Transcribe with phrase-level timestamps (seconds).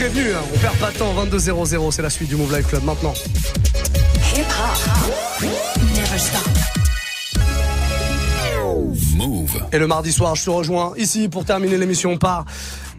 [0.00, 0.40] prévenu, hein.
[0.54, 1.14] on perd pas de temps.
[1.26, 3.12] 22-0-0, c'est la suite du Move Life Club maintenant.
[4.34, 5.42] Hip hop.
[5.94, 6.48] Never stop.
[9.14, 9.60] Move.
[9.72, 12.46] Et le mardi soir, je te rejoins ici pour terminer l'émission par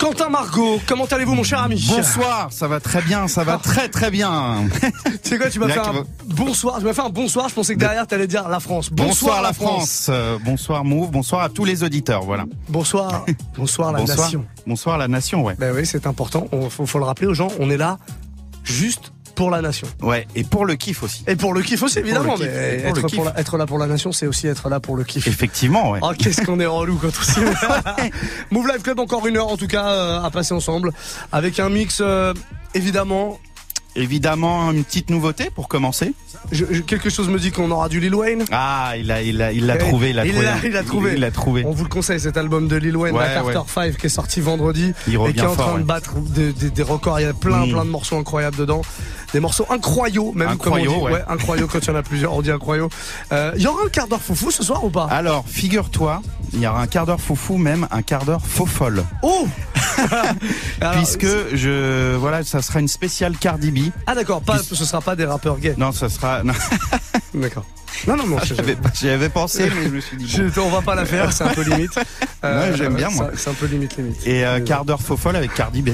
[0.02, 0.80] Quentin Margot.
[0.88, 1.86] Comment allez-vous, mon cher ami?
[1.88, 4.66] Bonsoir, ça va très bien, ça va très très bien.
[5.24, 6.80] Tu sais quoi, tu m'as fait un bonsoir.
[6.80, 7.48] Tu m'as fait un bonsoir.
[7.50, 8.90] Je pensais que derrière, t'allais dire la France.
[8.92, 12.46] Bonsoir, la France, Euh, bonsoir Move, bonsoir à tous les auditeurs, voilà.
[12.68, 13.26] Bonsoir.
[13.56, 14.46] Bonsoir la bonsoir, nation.
[14.66, 15.56] bonsoir la nation, ouais.
[15.60, 16.48] Ben oui, c'est important.
[16.52, 17.50] On, faut, faut le rappeler aux gens.
[17.60, 18.00] On est là
[18.64, 19.88] juste pour la nation.
[20.02, 21.24] Ouais, et pour le kiff aussi.
[21.28, 22.36] Et pour le kiff aussi, évidemment.
[22.36, 23.16] kiff, mais pour être, kiff.
[23.16, 25.28] pour la- être là pour la nation, c'est aussi être là pour le kiff.
[25.28, 26.00] Effectivement, ouais.
[26.02, 27.40] Oh, qu'est-ce qu'on est relou quand on s'y.
[28.52, 30.92] Move Live Club, encore une heure en tout cas euh, à passer ensemble.
[31.32, 32.34] Avec un mix, euh,
[32.74, 33.40] évidemment.
[33.96, 36.14] Évidemment, une petite nouveauté pour commencer.
[36.52, 38.44] Je- je- quelque chose me dit qu'on aura du Lil Wayne.
[38.52, 40.46] Ah, il a, il a, il l'a trouvé, il l'a trouvé.
[40.64, 41.12] il l'a trouvé.
[41.14, 41.64] Il l'a trouvé.
[41.66, 43.64] On vous le conseille, cet album de Lil Wayne, Ouais, la Carter ouais.
[43.92, 44.94] 5, qui est sorti vendredi.
[45.08, 45.84] Il et qui est en fort, train de ouais.
[45.84, 47.20] battre des, des- des records.
[47.20, 47.72] Il y a plein, Mm.
[47.72, 48.82] plein de morceaux incroyables dedans.
[49.34, 51.14] Des morceaux incroyaux, même Incroyaux, comme on dit.
[51.14, 51.24] ouais.
[51.30, 52.34] incroyaux quand il y en a plusieurs.
[52.34, 52.90] On dit incroyaux.
[53.32, 55.06] Euh, Il y aura un quart d'heure foufou ce soir ou pas?
[55.10, 56.22] Alors, figure-toi,
[56.54, 59.04] il y aura un quart d'heure foufou, même un quart d'heure faux folle.
[59.24, 59.48] Oh
[60.82, 63.92] Alors, Puisque je, voilà, ça sera une spéciale Cardi B.
[64.08, 65.76] Ah d'accord, pas, ce sera pas des rappeurs gays.
[65.78, 66.54] Non, ça sera, non,
[67.34, 67.66] D'accord.
[68.08, 68.38] Non, non, non.
[68.96, 70.24] j'y avais pensé, mais je me suis dit.
[70.38, 70.50] bon.
[70.56, 71.92] je- on va pas la faire, c'est un peu limite.
[72.44, 73.30] Ouais, j'aime bien, moi.
[73.36, 74.26] C'est un peu limite, limite.
[74.26, 75.90] Et euh, Euh, quart d'heure faux folle avec Cardi B.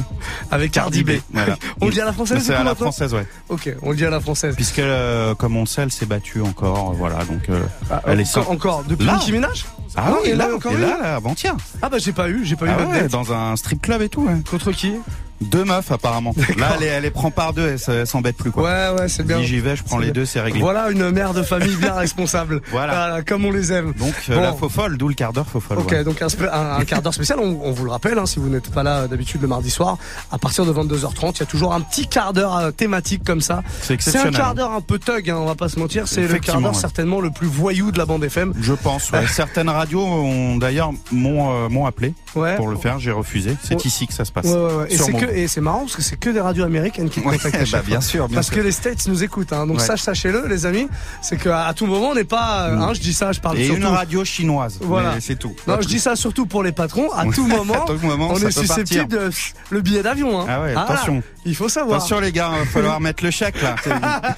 [0.49, 1.11] Avec Cardi B.
[1.33, 1.57] Voilà.
[1.81, 3.27] On le dit à la française, C'est à la française, ouais.
[3.49, 4.55] Ok, on le dit à la française.
[4.55, 7.25] Puisque, euh, comme on le sait, elle s'est battue encore, euh, voilà.
[7.25, 7.61] Donc, euh,
[7.91, 9.15] Ah, elle est encore, sans- encore depuis Là.
[9.15, 9.65] Nicki Minaj
[9.97, 11.53] ah Non, oui, a là, encore et là, là, avant-hier.
[11.81, 13.01] Ah bah j'ai pas eu, j'ai pas eu Ah l'update.
[13.01, 14.21] ouais, dans un strip club et tout.
[14.25, 14.35] Ouais.
[14.49, 14.93] Contre qui?
[15.41, 16.33] Deux meufs apparemment.
[16.57, 18.63] Là, elle, elle les prend par deux, elle, s'embête plus quoi.
[18.63, 19.41] Ouais, ouais, c'est bien.
[19.41, 20.13] J'y vais, je prends les bien.
[20.13, 20.59] deux, c'est réglé.
[20.59, 22.61] Voilà une mère de famille bien responsable.
[22.71, 23.21] Voilà.
[23.25, 23.93] comme on les aime.
[23.93, 24.41] Donc euh, Bon.
[24.41, 25.79] la faux folle, d'où le quart d'heure faux folle.
[25.79, 26.03] Ok, ouais.
[26.03, 28.39] donc un, spé- un- un quart d'heure spécial, on, on vous le rappelle, hein, si
[28.39, 29.97] vous n'êtes pas là euh, d'habitude le mardi soir,
[30.31, 33.41] à partir de 22h30, il y a toujours un petit quart d'heure euh, thématique comme
[33.41, 33.61] ça.
[33.81, 34.33] C'est C'est un exceptionnel.
[34.35, 36.73] quart d'heure un peu thug, hein, on va pas se mentir, c'est le quart d'heure
[36.73, 36.77] ouais.
[36.79, 38.53] certainement le plus voyou de la bande FM.
[38.59, 39.11] Je pense.
[39.11, 39.25] ouais.
[39.31, 42.55] Certaines radios ont d'ailleurs m'ont euh, m'ont appelé Ouais.
[42.55, 43.55] pour le faire, j'ai refusé.
[43.63, 43.81] C'est Ouais.
[43.85, 44.45] ici que ça se passe.
[44.45, 44.87] Ouais.
[44.89, 47.21] Et c'est mon- que et c'est marrant parce que c'est que des radios américaines qui
[47.21, 48.09] contactent bah, chaque bien fois.
[48.09, 48.55] sûr, bien Parce sûr.
[48.57, 49.65] que les States nous écoutent, hein.
[49.67, 50.87] donc ça sachez-le les amis,
[51.21, 53.65] c'est qu'à tout moment on n'est pas, euh, hein, je dis ça, je parle Et
[53.65, 53.81] surtout.
[53.81, 54.77] une radio chinoise.
[54.81, 55.15] Voilà.
[55.19, 55.55] C'est tout.
[55.67, 57.11] Non, je dis ça surtout pour les patrons.
[57.11, 59.29] À tout moment, À tout moment, on est susceptible de
[59.69, 60.41] le billet d'avion.
[60.41, 60.45] Hein.
[60.49, 61.21] Ah ouais, là, attention.
[61.47, 61.97] Il faut savoir.
[61.97, 63.75] Attention les gars, il va falloir mettre le chèque là.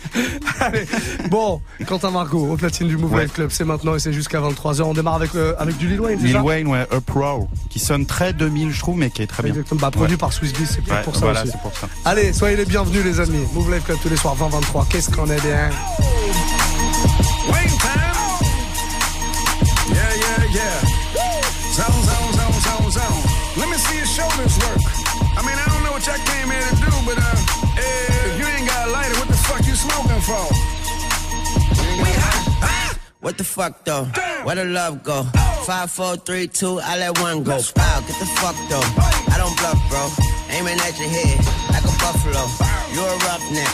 [0.61, 0.85] Allez.
[1.29, 3.23] Bon, Quentin Margot, au platine du Move Ouais.
[3.23, 4.81] Life Club, c'est maintenant et c'est jusqu'à 23h.
[4.83, 7.79] On démarre avec, euh, avec du Lil Wayne, Lil ça Wayne, ouais, Up Raw, qui
[7.79, 9.53] sonne très 2000 je trouve, mais qui est très bien.
[9.73, 10.17] Bah, produit Ouais.
[10.19, 11.51] par Swiss Beats, c'est Ouais, pour ça voilà, aussi.
[11.51, 11.87] c'est pour ça.
[12.05, 13.43] Allez, soyez les bienvenus les amis.
[13.53, 14.85] Move Life Club tous les soirs 20-23.
[14.89, 15.69] Qu'est-ce qu'on est bien.
[17.51, 17.78] Wayne
[30.29, 30.69] you smoking for?
[33.21, 34.05] What the fuck though?
[34.43, 35.23] Where the love go?
[35.65, 37.59] Five, four, three, two, I let one go.
[37.75, 38.81] Wow, get the fuck though.
[39.33, 40.09] I don't bluff, bro.
[40.55, 41.37] Aiming at your head
[41.69, 42.47] like a buffalo.
[42.93, 43.73] You're a roughneck,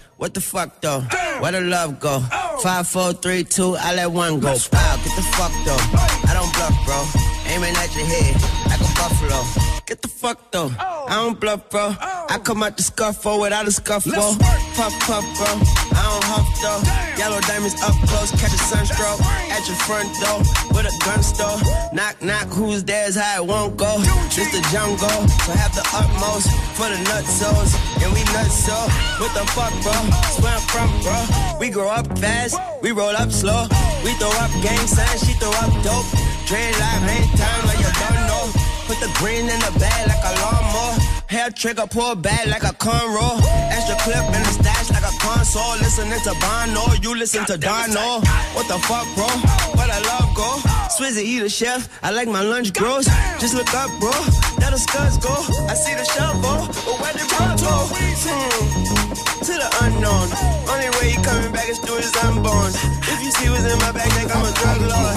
[0.21, 0.99] What the fuck though?
[1.39, 2.19] Where the love go?
[2.61, 4.49] Five, four, three, two, I let one go.
[4.49, 5.81] Wow, get the fuck though.
[6.29, 7.51] I don't bluff, bro.
[7.51, 8.60] Aiming at your head
[8.95, 9.41] buffalo.
[9.85, 10.71] Get the fuck though.
[10.79, 11.95] I don't bluff, bro.
[11.99, 14.13] I come out the scuffle without a scuffle.
[14.77, 15.51] Puff, puff, bro.
[15.91, 16.81] I don't huff though.
[17.19, 19.19] Yellow diamonds up close, catch a sunstroke
[19.51, 20.39] at your front door
[20.71, 21.59] with a gun store.
[21.91, 23.97] Knock, knock, who's there's how it won't go.
[24.31, 26.47] It's the jungle, so have the utmost
[26.79, 27.75] for the nutsos.
[27.99, 28.77] And we nuts so.
[29.19, 29.93] What the fuck, bro?
[30.39, 31.59] Where I'm from, bro.
[31.59, 33.67] We grow up fast, we roll up slow.
[34.03, 36.07] We throw up gang signs, she throw up dope.
[36.47, 38.30] Dread life, hang time like you don't know.
[38.91, 40.99] Put the green in the bag like a lawnmower.
[41.31, 43.39] Hair trigger, pull back like a cornrow.
[43.71, 45.79] Extra clip in the stash like a console.
[45.79, 48.19] Listening to Bono, you listen to Dono.
[48.51, 49.31] What the fuck, bro?
[49.79, 50.59] Where the love go?
[50.91, 51.87] Swizzy, he the chef.
[52.03, 53.05] I like my lunch gross.
[53.39, 54.11] Just look up, bro.
[54.59, 55.35] The scuds go.
[55.71, 57.75] I see the shovel, but where the blood go?
[58.27, 59.13] Hmm.
[59.39, 60.27] To the unknown.
[60.67, 62.71] Only way he coming back is through his unborn.
[63.07, 65.15] If you see what's in my bag, think I'm a drug lord.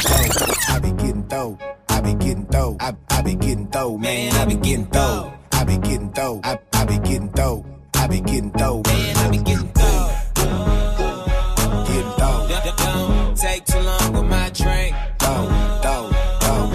[0.70, 1.58] I be getting dough.
[1.94, 2.76] I be getting dough.
[2.80, 4.32] I, I be getting dough, man.
[4.34, 5.32] I be getting dough.
[5.52, 6.40] I be getting dough.
[6.42, 7.64] I, I be getting dough.
[7.94, 9.16] I be getting dough, man.
[9.16, 10.10] I be getting dough.
[11.86, 12.48] Getting dough.
[12.76, 14.96] Don't take too long with my drink.
[15.18, 15.48] Dough.
[15.84, 16.10] Dough.
[16.40, 16.70] Dough.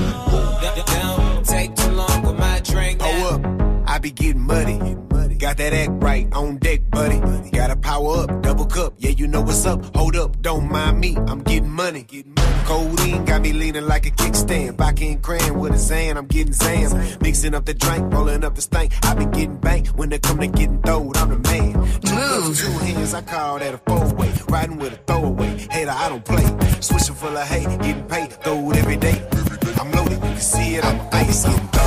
[0.85, 3.01] Don't take too long with my drink.
[3.01, 3.89] Hold up.
[3.89, 4.79] I be getting muddy.
[5.37, 7.19] Got that act right on deck, buddy.
[7.51, 8.93] Gotta power up, double cup.
[8.97, 9.95] Yeah, you know what's up.
[9.95, 11.17] Hold up, don't mind me.
[11.27, 11.41] I'm
[11.99, 12.33] money.
[12.65, 14.77] Codeine got me leaning like a kickstand.
[14.77, 17.19] Back in cran with a Zan, I'm getting Zam.
[17.21, 18.93] Mixing up the drink, rolling up the stank.
[19.03, 21.17] I be getting bank when they come to getting throwed.
[21.17, 21.73] I'm the man.
[22.01, 24.31] Two two hands, I call that a four way.
[24.49, 25.57] Riding with a throwaway.
[25.71, 26.45] Hater, I don't play.
[26.79, 28.31] Swishing full of hate, getting paid.
[28.43, 29.27] Throw it every day.
[29.79, 31.45] I'm loaded, you can see it face.
[31.45, 31.78] Getting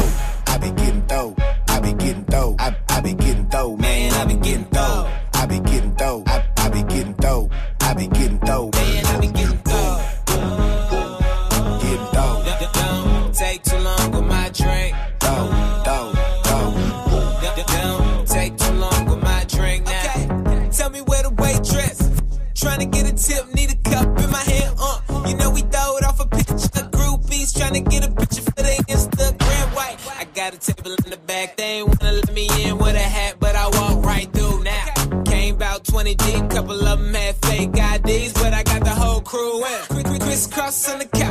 [36.15, 39.83] deep, couple of them had fake IDs, but I got the whole crew in.
[40.21, 41.22] Crisscross on the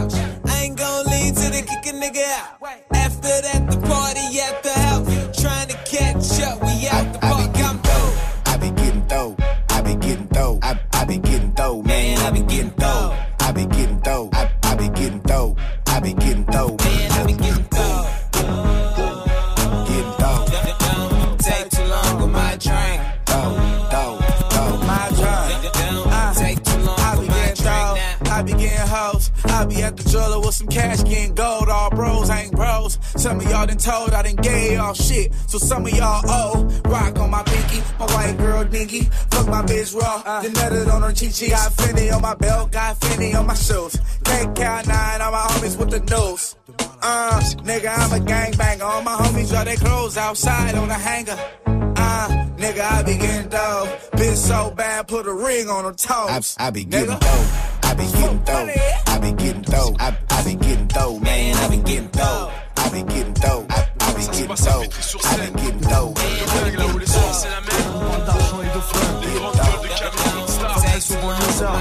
[33.81, 35.33] told I done gay y'all shit.
[35.47, 36.63] So some of y'all owe.
[36.85, 37.81] Rock on my pinky.
[37.99, 39.01] My white girl dinky.
[39.31, 40.41] Fuck my bitch raw.
[40.41, 41.49] then nutted on her cheek.
[41.49, 42.71] Got Fendi on my belt.
[42.71, 43.97] Got Fendi on my shoes.
[44.23, 46.55] Take count nine on my homies with the news.
[47.01, 48.83] Uh, nigga, I'm a gangbanger.
[48.83, 51.37] All my homies draw their clothes outside on the hanger.
[51.65, 52.27] Uh,
[52.57, 53.97] nigga, I be getting dough.
[54.13, 56.55] Bitch so bad, put a ring on her toes.
[56.59, 57.47] I, I be getting dough.
[57.83, 58.69] I be getting dough.
[59.07, 59.95] I be getting dough.
[59.99, 61.55] I, I be getting dough, man.
[61.55, 62.51] I be getting dough.
[62.91, 63.31] I be getting.
[63.41, 63.47] I.
[63.47, 63.61] I.
[66.75, 67.71] Là où les soirs c'est la même.
[67.95, 69.23] On parle d'argent et de flingue.
[69.23, 70.75] Les grandes gueules de Camille Star.
[70.83, 71.75] Très souvent lézard.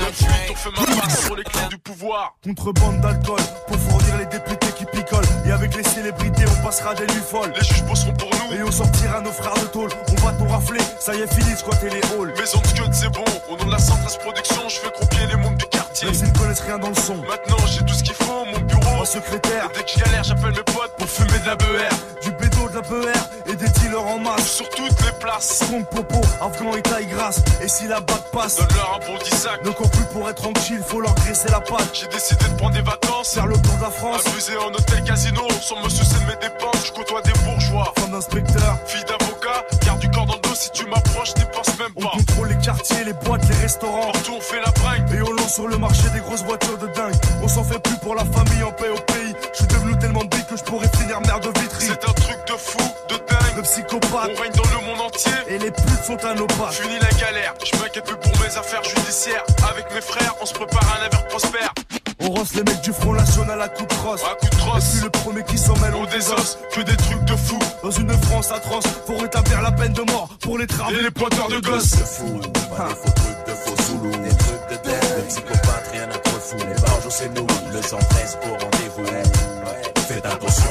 [0.51, 2.35] On fait ma passe pour les clés du pouvoir.
[2.45, 5.25] Contrebande d'alcool pour fournir les députés qui picolent.
[5.47, 7.53] Et avec les célébrités, on passera des nuits folles.
[7.57, 8.57] Les juges bosseront pour nous.
[8.57, 9.91] Et on sortira nos frères de tôle.
[10.11, 12.33] On va tout rafler, ça y est, fini de squatter les halls.
[12.39, 13.25] Maison de Scud, c'est bon.
[13.51, 16.07] Au nom de la Centrale Production, je fais croupier les mondes des quartiers.
[16.07, 17.17] Même s'ils ne connaissent rien dans le son.
[17.17, 18.45] Maintenant, j'ai tout ce qu'il faut.
[18.45, 18.60] Mon
[19.01, 19.03] bureau.
[19.03, 21.95] Un secrétaire, Dès que je galère, j'appelle mes potes pour fumer de la BR.
[22.23, 24.47] du bédo, de la PR et des dealers en masse.
[24.57, 25.61] Sur toutes les places.
[25.71, 27.41] Compte popo, afghan et taille grasse.
[27.63, 29.65] Et si la bague passe, Donne-leur un bon 10 sac.
[29.65, 31.89] ne cours plus pour être tranquille, faut leur graisser la patte.
[31.95, 33.35] J'ai décidé de prendre des vacances.
[33.35, 35.43] Faire le tour de la France, Abuser en hôtel casino.
[35.63, 37.93] Sans me soucier de mes dépenses, je côtoie des bourgeois.
[37.99, 38.79] femme d'inspecteur.
[38.87, 42.03] Fille d'avocat, garde du corps dans le dos si tu m'approches, n'y pense même On
[42.03, 42.11] pas.
[42.17, 44.13] contrôle les quartiers, les boîtes, les restaurants.
[44.13, 45.11] Partout on fait la bringue.
[45.15, 47.15] Et on sur le marché des grosses voitures de dingue.
[47.43, 49.35] On s'en fait plus pour la famille en paix au pays.
[49.53, 51.87] Je suis devenu tellement big que je pourrais finir mère de vitry.
[51.87, 52.79] C'est un truc de fou,
[53.09, 53.63] de De dingue.
[53.65, 54.31] psychopathe.
[54.37, 55.33] On règne dans le monde entier.
[55.49, 56.75] Et les putes sont à nos pattes.
[56.75, 59.43] Finis la galère, je m'inquiète plus pour mes affaires judiciaires.
[59.69, 61.75] Avec mes frères, on se prépare à un avenir prospère.
[62.21, 64.23] On rosse les mecs du Front National à coups de crosse.
[64.23, 66.97] À coup de Et crosse, puis le premier qui s'en mêle, on désosse, que des
[66.97, 67.59] trucs de fou.
[67.83, 70.93] Dans une France atroce, pour rétablir la peine de mort, pour les travaux.
[70.93, 71.97] Et les pointeurs de gosses.
[71.97, 72.39] fou,
[72.77, 74.60] pas des faux trucs de faux zoulous, des trucs de de
[75.31, 76.57] psychopathe, rien à trop fou.
[76.59, 79.07] Les barges, c'est nous, le 113 au rendez-vous.
[80.09, 80.71] Faites attention,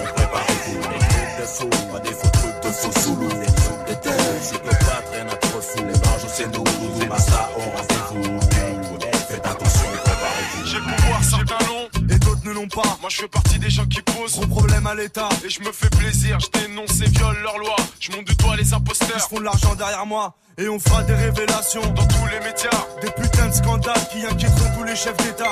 [13.09, 14.35] Moi je fais partie des gens qui posent.
[14.35, 15.29] Gros problème à l'État.
[15.43, 17.75] Et je me fais plaisir, je dénonce et viole leurs lois.
[17.99, 19.19] Je monte du doigt les Ils imposteurs.
[19.19, 20.35] se font de l'argent derrière moi.
[20.59, 21.81] Et on fera des révélations.
[21.95, 22.69] Dans tous les médias,
[23.01, 25.49] Des putains de scandales qui inquiéteront tous les chefs d'État.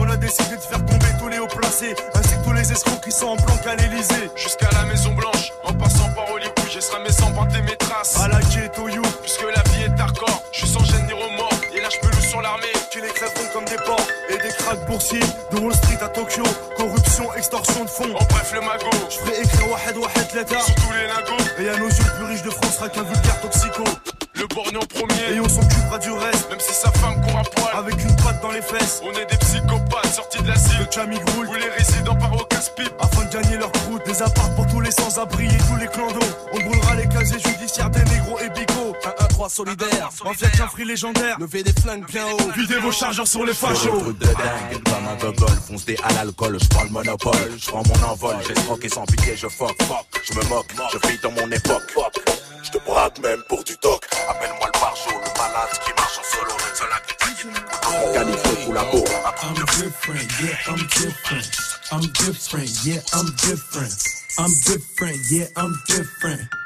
[0.00, 3.00] On a décidé de faire tomber tous les hauts placés, ainsi que tous les escrocs
[3.00, 4.28] qui sont en planque à l'Elysée.
[4.34, 5.52] jusqu'à la Maison Blanche.
[5.62, 7.12] En passant par Hollywood, je serai mes
[14.74, 15.20] boursier
[15.52, 16.42] de Wall Street à Tokyo,
[16.76, 18.14] corruption, extorsion de fonds.
[18.14, 18.90] En bref, le magot.
[19.08, 21.44] Je ferai écrire Wahed Wahed l'état sur tous les lingots.
[21.58, 23.84] Et à nos yeux, le plus riche de France sera qu'un vulgaire toxico.
[24.34, 26.50] Le borgne en premier, et on s'occupera du reste.
[26.50, 29.02] Même si sa femme court à poil, avec une patte dans les fesses.
[29.04, 32.34] On est des psychopathes sortis de la cible Le Camille roule, ou les résidents par
[32.34, 32.92] au casse-pipe.
[33.00, 36.18] Afin de gagner leur croûte, des apparts pour tous les sans-abri et tous les clandons.
[36.52, 38.65] On brûlera les casiers judiciaires des négros et big
[39.46, 41.36] 1-1-3 solidaire, mafia qu'un free légendaire.
[41.38, 44.00] Levez des flingues bien haut, videz vos chargeurs sur les fachos.
[44.00, 47.66] truc de dingue, comme un gogol, fonce des à l'alcool, je prends le monopole, je
[47.66, 51.18] prends mon envol, j'escroque et sans pitié, je fuck, fuck, je me moque, je vis
[51.22, 52.14] dans mon époque, fuck,
[52.62, 56.36] je te braque même pour du toc, appelle-moi le barjo, le malade qui marche en
[56.36, 59.04] solo, le seul à calife sous la peau,
[59.42, 61.66] I'm different, yeah, I'm different.
[61.92, 63.94] I'm different, yeah, I'm different.
[64.38, 66.65] I'm different, yeah, I'm different.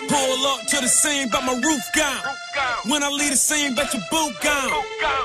[0.11, 2.19] Pull up to the scene, but my roof gone.
[2.91, 4.75] When I leave the scene, bet your boot gone.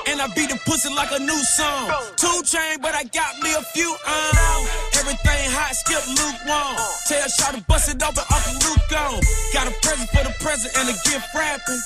[0.07, 1.91] And I beat the pussy like a new song.
[2.15, 4.59] Two chain, but I got me a few on.
[4.95, 6.79] Everything hot, skip lukewarm.
[6.79, 6.87] Uh.
[7.11, 9.19] Tell Shaw to bust it open, Uncle Luke gone.
[9.51, 11.81] Got a present for the present and a gift wrapping.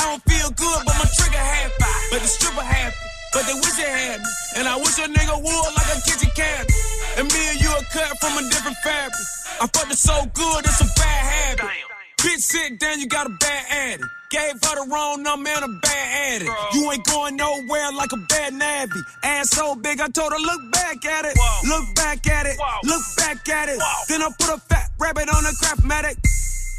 [0.00, 1.76] I don't feel good, but my trigger happy.
[2.08, 2.96] But the stripper happy.
[3.36, 4.32] But they wish they had me.
[4.56, 6.72] And I wish a nigga would like a kitchen cabinet.
[7.20, 9.20] And me and you are cut from a different fabric.
[9.60, 11.95] I fucked it so good, it's a bad habit.
[12.18, 14.04] Bitch, sit down, you got a bad addict.
[14.30, 16.50] Gave her the wrong number and a bad addict.
[16.74, 19.00] You ain't going nowhere like a bad navvy.
[19.22, 21.36] Ass so big, I told her, look back at it.
[21.68, 22.56] Look back at it.
[22.84, 23.78] Look back at it.
[24.08, 26.16] Then I put a fat rabbit on a craftmatic.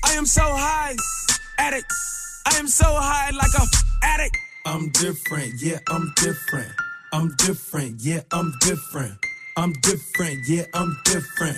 [0.04, 0.96] I am so high,
[1.58, 1.86] addict.
[2.46, 3.66] I am so high like a
[4.04, 4.38] addict.
[4.66, 6.72] I'm different, yeah, I'm different.
[7.14, 9.14] I'm different, yeah, I'm different.
[9.56, 11.58] I'm different, yeah, I'm different.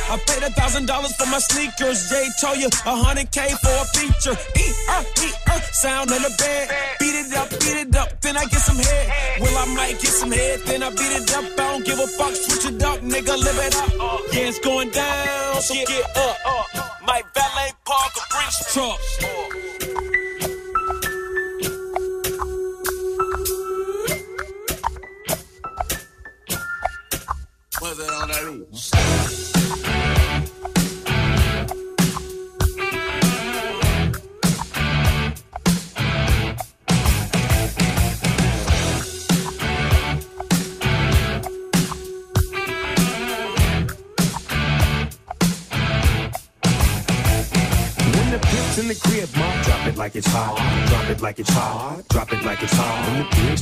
[0.11, 2.09] I paid a thousand dollars for my sneakers.
[2.09, 4.35] Jay told you a hundred K for a feature.
[4.59, 6.67] Eat, uh, eat, uh, sound on the bed.
[6.99, 9.39] Beat it up, beat it up, then I get some head.
[9.39, 11.45] Well, I might get some head, then I beat it up.
[11.45, 14.19] I don't give a fuck, switch it up, nigga, live it up.
[14.33, 16.37] Yeah, it's going down, so get up.
[17.07, 19.50] My valet park a Brinks truck.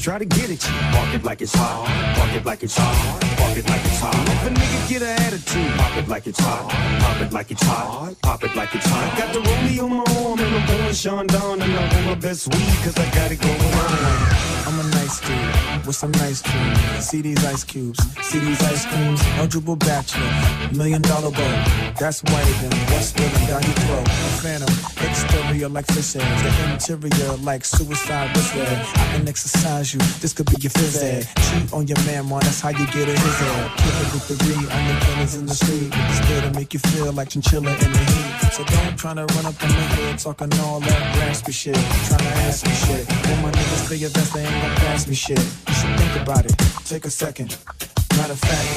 [0.10, 1.86] Try to get at you, park it like it's hot.
[2.18, 3.22] Park it like it's hot.
[3.38, 4.16] Park it like it's hot.
[4.16, 6.68] If a nigga get an attitude, pop it like it's hot.
[7.00, 8.16] Pop it like it's hot.
[8.24, 9.18] Pop it like it's hot.
[9.20, 12.48] Got the rollie on my arm and I'm pouring Chandon and I want my best
[12.48, 14.59] weed cause I got it going on.
[15.10, 16.80] Nice dude with some nice dreams.
[17.00, 19.20] See these ice cubes, see these ice creams.
[19.40, 20.30] Eligible bachelor,
[20.72, 21.66] million dollar bow.
[22.00, 24.06] That's whiter than what's spilling down your throat.
[24.06, 24.70] A phantom,
[25.10, 28.86] exterior like fish eggs, the interior like suicide wrist red.
[28.86, 31.28] I can exercise you, this could be your phys ed.
[31.42, 33.72] Cheat on your man, man, that's how you get a his head.
[33.78, 35.90] Kill it with the I'm the killers in the street.
[35.90, 38.54] With the skill to make you feel like chinchilla in the heat.
[38.54, 41.74] So don't try to run up on my head, talking all that raspy shit.
[41.74, 43.10] Trying to ask me shit.
[43.10, 45.40] When my niggas your best, they ain't gonna pass me shit.
[45.40, 47.58] You should think about it, take a second.
[48.18, 48.68] Matter of fact,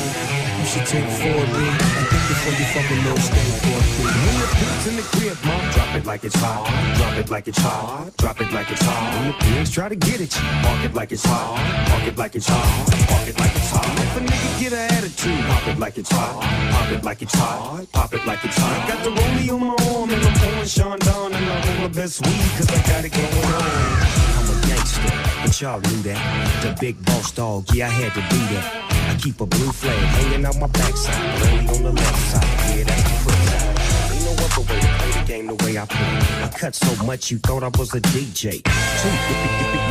[0.61, 3.85] you should take 4D and think before you fuck a little skateboard.
[4.23, 6.69] When the pimp's in the crib, mom, drop it like it's hot.
[6.97, 8.17] Drop it like it's hot.
[8.19, 9.15] Drop it like it's hot.
[9.15, 11.57] When the pigs try to get at you, park it like it's hot.
[11.89, 13.09] Park it like it's hot.
[13.09, 13.87] Park it like it's hot.
[13.87, 16.43] If a nigga get an attitude, pop it like it's hot.
[16.73, 17.93] Pop it like it's hot.
[17.93, 18.85] Pop it like it's hot.
[18.85, 21.89] I got the rollie on my arm and I'm pouring Chandon and I want my
[21.89, 24.42] best weed cause I got it going on.
[24.73, 25.13] A gangster,
[25.45, 26.63] but y'all knew that.
[26.63, 28.65] The big boss dog, yeah, I had to do that.
[29.13, 31.13] I keep a blue flag hanging out my backside,
[31.45, 32.49] only on the left side.
[32.73, 34.17] Yeah, that's the flip side.
[34.17, 36.17] Ain't no other way to play the game the way I play.
[36.41, 38.65] I cut so much you thought I was a DJ.
[38.65, 39.13] Two,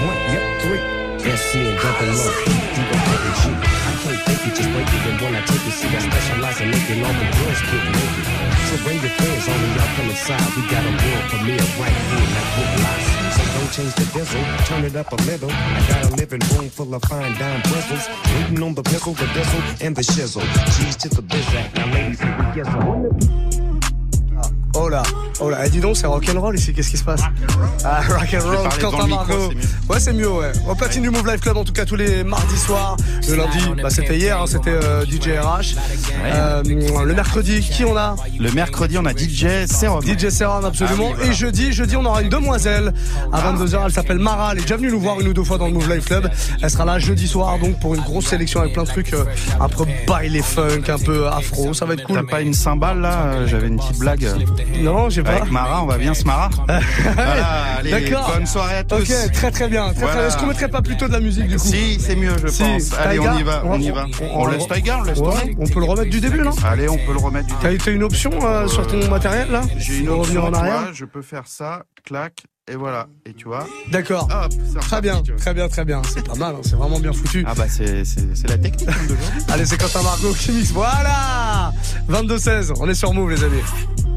[0.10, 0.82] one, yep, three.
[1.22, 3.54] SC and double O, D double G.
[3.54, 5.04] I can't fake it, just break it.
[5.06, 8.26] And when I take it, see, I specialize in making all the girls get naked.
[8.66, 10.50] So bring your friends on and y'all come inside.
[10.58, 13.21] We got a world premiere right here, not with lies.
[13.36, 15.52] So don't change the diesel, turn it up a little.
[15.52, 18.08] I got a living room full of fine dime bristles.
[18.36, 20.46] Waiting on the pistol, the diesel, and the shizzle.
[20.78, 21.74] G's to the bizac.
[21.76, 23.61] Now, ladies, we get some.
[24.74, 25.04] Oh là,
[25.42, 27.22] oh là, eh, dis donc, c'est rock'n'roll ici, qu'est-ce qui se passe
[27.84, 29.34] Ah, rock'n'roll, Quentin Margot.
[29.50, 29.62] c'est mieux.
[29.90, 30.52] Ouais, c'est mieux, ouais.
[30.70, 32.96] Au platine du Move Life Club, en tout cas, tous les mardis soirs.
[33.28, 35.76] Le lundi, bah, c'était hier, hein, c'était euh, DJ RH.
[36.24, 40.02] Euh, le mercredi, qui on a Le mercredi, on a DJ Serum.
[40.06, 41.08] DJ Serum, absolument.
[41.10, 41.32] Ah oui, voilà.
[41.32, 42.94] Et jeudi, jeudi, on aura une demoiselle
[43.34, 43.82] à 22h.
[43.86, 44.52] Elle s'appelle Mara.
[44.54, 46.30] Elle est déjà venue nous voir une ou deux fois dans le Move Life Club.
[46.62, 49.26] Elle sera là jeudi soir, donc pour une grosse sélection avec plein de trucs euh,
[49.60, 51.74] un peu baile funk, un peu afro.
[51.74, 52.26] Ça va être T'as cool.
[52.28, 54.26] pas une cymbale là Euh, J'avais une petite blague.
[54.82, 55.32] Non, j'ai pas.
[55.34, 56.50] Avec Mara, on va bien se marrer.
[57.16, 57.46] voilà,
[57.80, 58.32] allez, D'accord.
[58.34, 58.96] bonne soirée à tous.
[59.02, 59.86] Ok, très très bien.
[59.88, 60.16] Très, très Voilà.
[60.22, 60.28] bien.
[60.28, 62.64] Est-ce qu'on mettrait pas plutôt de la musique du coup Si, c'est mieux, je Si,
[62.64, 62.94] pense.
[63.00, 64.06] Allez, on y va, on y va.
[64.34, 65.56] On laisse Tiger, on laisse Ouais.
[65.60, 67.92] On peut le remettre du début, non Allez, on peut le remettre du T'as t'as
[67.92, 71.44] une option euh, sur ton matériel là J'ai une option, en arrière je peux faire
[71.46, 73.08] ça, clac, et voilà.
[73.26, 74.28] Et tu vois D'accord.
[74.32, 74.52] Hop,
[74.82, 76.02] Très bien, très bien, très bien.
[76.14, 77.44] C'est pas mal, hein, c'est vraiment bien foutu.
[77.48, 79.16] Ah bah c'est c'est- c'est la technique hein.
[79.50, 80.72] Allez, c'est Quentin Margot qui mixe.
[80.72, 81.72] Voilà
[82.10, 83.62] 22-16, on est sur Move les amis.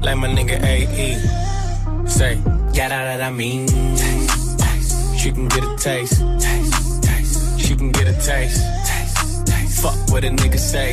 [0.00, 1.18] Like my nigga AE.
[2.08, 2.36] Say,
[2.72, 3.66] yeah, that, that I mean.
[3.66, 5.18] Taste, taste.
[5.18, 6.20] She can get a taste.
[6.40, 7.60] Taste, taste.
[7.60, 8.62] She can get a taste.
[8.86, 9.82] Taste.
[9.82, 10.92] Fuck what a nigga say.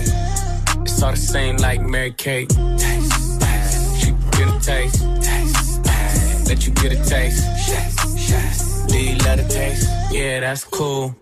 [0.82, 2.50] It's all the same like Mary Kate.
[2.50, 4.00] Taste, taste.
[4.00, 5.06] She can get a taste.
[6.48, 8.90] Let you get a taste.
[8.90, 9.90] Do you love the taste?
[10.12, 11.16] Yeah, that's cool.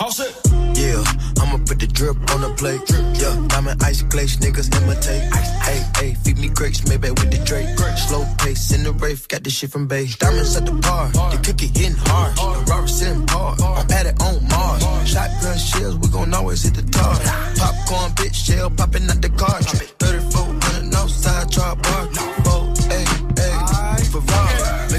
[0.00, 1.04] Yeah,
[1.38, 2.82] I'ma put the drip on the plate.
[3.14, 5.32] Yeah, I'm an ice glaze, niggas imitate.
[5.62, 7.68] Hey, hey, feed me grapes, maybe with the Drake.
[7.96, 10.08] Slow pace in the rave, got this shit from Bay.
[10.18, 12.36] Diamonds at the bar, the cookie hitting hard.
[12.36, 14.82] The rubber sitting hard, I'm at it on Mars.
[15.08, 17.14] Shotgun shells, we gon' always hit the tar.
[17.54, 19.62] Popcorn, bitch, shell popping out the car.
[19.62, 19.94] cartridge.
[20.00, 22.43] 3400 outside, drop bar.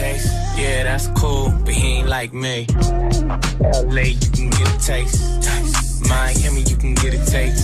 [0.00, 0.32] Taste?
[0.56, 2.66] Yeah, that's cool, but he ain't like me.
[3.94, 5.16] LA, you can get a taste.
[6.08, 7.62] Miami, you can get a taste.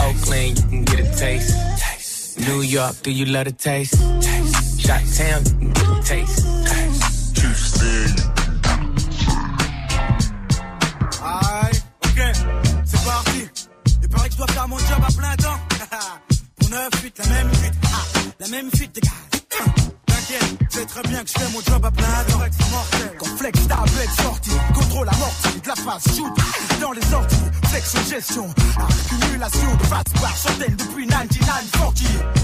[0.00, 2.38] Oakland, you can get a taste.
[2.46, 3.94] New York, do you love the taste?
[4.84, 6.46] Shot Town, you can get a taste.
[11.22, 12.20] Aïe, ok,
[12.84, 13.48] c'est parti.
[14.02, 15.58] Il paraît que je dois faire mon job à plein temps.
[16.60, 17.74] Pour 9 fuites, la même fuite.
[17.84, 18.04] Ah,
[18.40, 19.10] la même fuite, les gars.
[20.06, 22.40] T'inquiète, te très bien que je fais mon job à plein temps.
[23.18, 26.32] Quand flex tablette sortie, contrôle amorti, de la face shoot
[26.80, 27.36] dans les sorties,
[27.68, 32.02] flexion gestion, accumulation de face par centaines depuis 9940.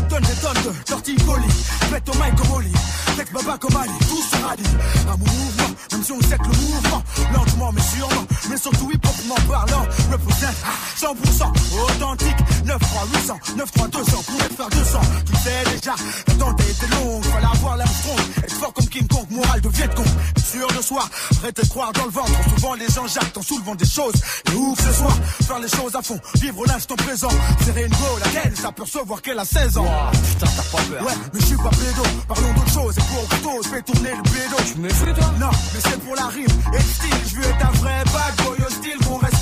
[0.08, 2.72] Donne des tonnes de sorties colis, faites au comme Oli,
[3.14, 4.62] flex baba comme Ali, tout sera dit.
[5.08, 7.02] Un mouvement, même si on sait que le mouvement,
[7.34, 10.56] lentement mais sûrement, mais surtout hip hopement parlant, représente
[10.96, 11.52] 100%
[11.84, 15.94] authentique, 9 3 800, 9 3 200, pour faire 200, tu sais déjà,
[16.28, 19.88] la tente était longue, fallait avoir l'Armstrong, être fort comme King Kong, moral de Viet
[19.94, 20.06] Cong,
[20.44, 21.08] sûr de soi,
[21.38, 24.14] arrête de croire dans le ventre, souvent les gens jactent en soulevant des choses,
[24.50, 27.30] et ouf ce soir, faire les choses à fond, vivre l'instant présent,
[27.64, 29.86] serrer une go, laquelle s'apercevoir qu'elle a 16 ans.
[30.12, 31.06] putain, t'as pas peur.
[31.06, 34.22] Ouais, mais je suis pas pédo, parlons d'autre chose, et pour je fais tourner le
[34.22, 34.56] pédo.
[34.66, 35.32] Tu me fais toi?
[35.38, 38.46] Non, mais c'est pour la rime, et le style, je veux être un vrai bad
[38.46, 39.41] boy hostile qu'on respecte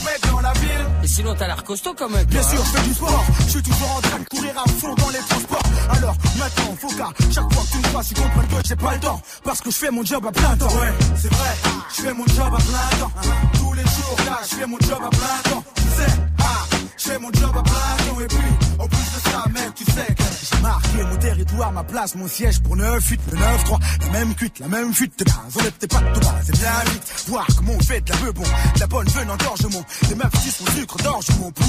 [1.11, 2.25] sinon, t'as l'air costaud quand même.
[2.27, 2.65] Bien sûr, hein.
[2.65, 3.25] je fais du sport.
[3.41, 5.63] Je suis toujours en train de courir à fond dans les transports.
[5.91, 8.95] Alors, maintenant, faut qu'à chaque fois que tu me vois, tu comprennes que j'ai pas
[8.95, 9.23] le temps.
[9.45, 10.67] Parce que je fais mon job à plein temps.
[10.67, 11.53] Ouais, c'est vrai.
[11.97, 13.13] Je fais mon job à plein temps.
[13.55, 15.65] Tous les jours, là, je fais mon job à plein temps.
[15.75, 18.21] Tu sais, ah, je fais mon job à plein temps.
[18.21, 21.85] Et puis, en plus de ça, mec, tu sais que j'ai marqué mon territoire, ma
[21.85, 23.79] place, mon siège pour 9-8, le 9-3.
[24.01, 25.37] La même cuite, la même fuite de gaz.
[25.57, 27.25] On tes pattes tout bas, c'est bien vite.
[27.29, 28.43] Voir comment on fait de la beuh bon.
[28.43, 29.85] De la bonne veine en gorgement.
[30.09, 31.65] Les meufs qui sont sucre d'orge, mon pas.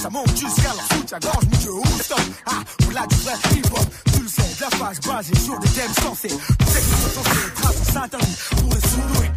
[0.00, 2.20] Ça monte jusqu'à leur soute, à gorge, mon dieu, où stop?
[2.46, 3.86] Ah, voilà du vrai hip-hop.
[4.12, 6.28] Tu le sais, de la phase basée sur des thèmes sensés.
[6.28, 9.30] Tu sais que c'est censé être traces s'interdit pour les sous-doués.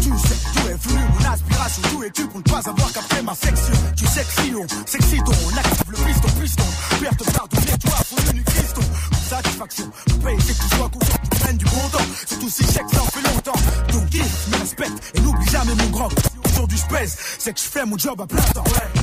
[0.00, 1.82] Tu sais d'où est venu mon aspiration.
[1.92, 5.22] D'où es-tu pour ne pas avoir capté ma section Tu sais que si on s'excite,
[5.26, 6.64] on active le piston, piston.
[7.00, 8.80] Perte de pardonner, toi, faut une piston.
[9.28, 9.90] Satisfaction,
[10.24, 12.06] paye, c'est que tu sois conscient que tu prennes du bon temps.
[12.26, 13.60] Surtout si chèque ça en fait longtemps.
[13.92, 16.08] Donc, kiffe, me respecte et n'oublie jamais mon grand.
[16.10, 18.64] Si aujourd'hui je pèse, c'est que je fais mon job à plein temps.
[18.64, 19.02] Ouais,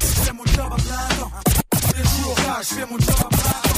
[0.00, 1.30] je fais mon job à plein temps.
[1.70, 3.75] Tous les jours, là, je fais mon job à plein temps.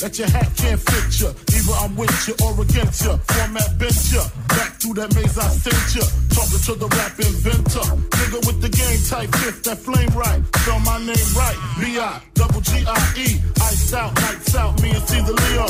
[0.00, 1.28] That your hat can't fit you.
[1.28, 3.20] Either I'm with you or against you.
[3.20, 4.24] Format bent you.
[4.48, 6.04] Back through that maze I sent you.
[6.32, 7.84] Talking to the rap inventor.
[8.16, 10.40] Nigga with the game type fifth, that flame right.
[10.56, 11.58] Spell my name right.
[11.76, 13.44] B-I, double G-I-E.
[13.60, 15.66] Iced out, lights out, me and Cease a Leo.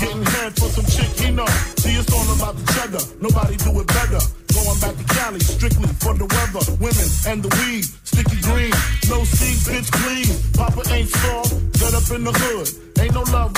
[0.00, 1.44] Getting head for some chick he know.
[1.76, 3.04] See, it's all about the cheddar.
[3.20, 4.22] Nobody do it better.
[4.56, 7.84] Going back to Cali, strictly for the weather, women and the weed.
[7.84, 8.72] Sticky green,
[9.12, 10.32] no seed, bitch clean.
[10.56, 12.68] Papa ain't soft, dead up in the hood.
[12.98, 13.52] Ain't no love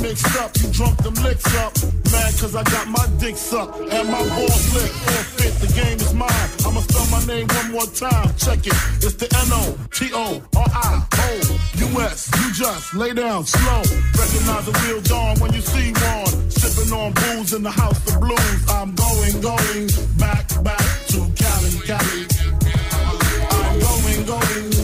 [0.00, 1.72] mixed up, you drunk them licks up.
[2.12, 4.94] Mad cause I got my dick sucked and my balls licked.
[4.94, 6.30] Forfeit, the game is mine.
[6.66, 8.34] I'ma spell my name one more time.
[8.36, 8.74] Check it.
[9.04, 10.18] It's the N-O-T-O-R-I-O-U-S.
[12.38, 13.82] You just lay down slow.
[14.18, 16.50] Recognize a real dawn when you see one.
[16.50, 18.68] Sipping on booze in the house of blues.
[18.68, 22.26] I'm going, going back, back to Cali, Cali.
[23.50, 24.75] I'm going, going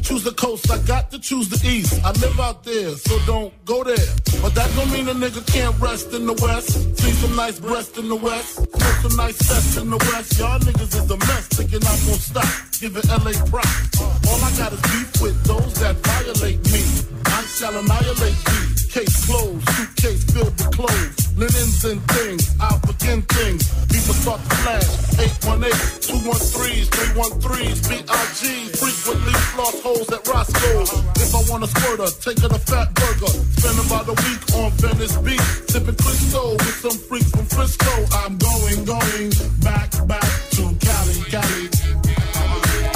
[0.00, 2.04] choose the coast, I got to choose the east.
[2.04, 4.10] I live out there, so don't go there.
[4.42, 6.70] But that don't mean a nigga can't rest in the west.
[6.98, 8.54] See some nice breasts in the west.
[8.54, 10.38] Smoke some nice sets in the west.
[10.38, 12.50] Y'all niggas is a mess, thinking I'm gonna stop.
[12.80, 14.00] Giving LA props.
[14.00, 16.82] All I got is beef with those that violate me.
[17.26, 18.79] I shall annihilate thee.
[18.90, 21.38] Case closed, suitcase filled with clothes.
[21.38, 23.62] Linens and things, I'll begin things.
[23.86, 24.90] People start to flash.
[25.14, 25.70] 818,
[26.10, 28.42] 213s, 313s, B.I.G.
[28.74, 30.90] Frequently floss holes at Roscoe's.
[31.22, 33.30] If I want a squirter, take her to Fat Burger.
[33.62, 35.48] Spend about a week on Venice Beach.
[35.70, 37.94] Sipping Crisco with some freaks from Frisco.
[38.26, 39.30] I'm going, going
[39.62, 41.70] back, back to Cali, Cali.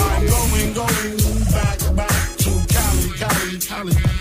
[0.02, 1.16] I'm going, going
[1.54, 3.58] back, back to Cali, Cali,
[3.94, 4.13] Cali.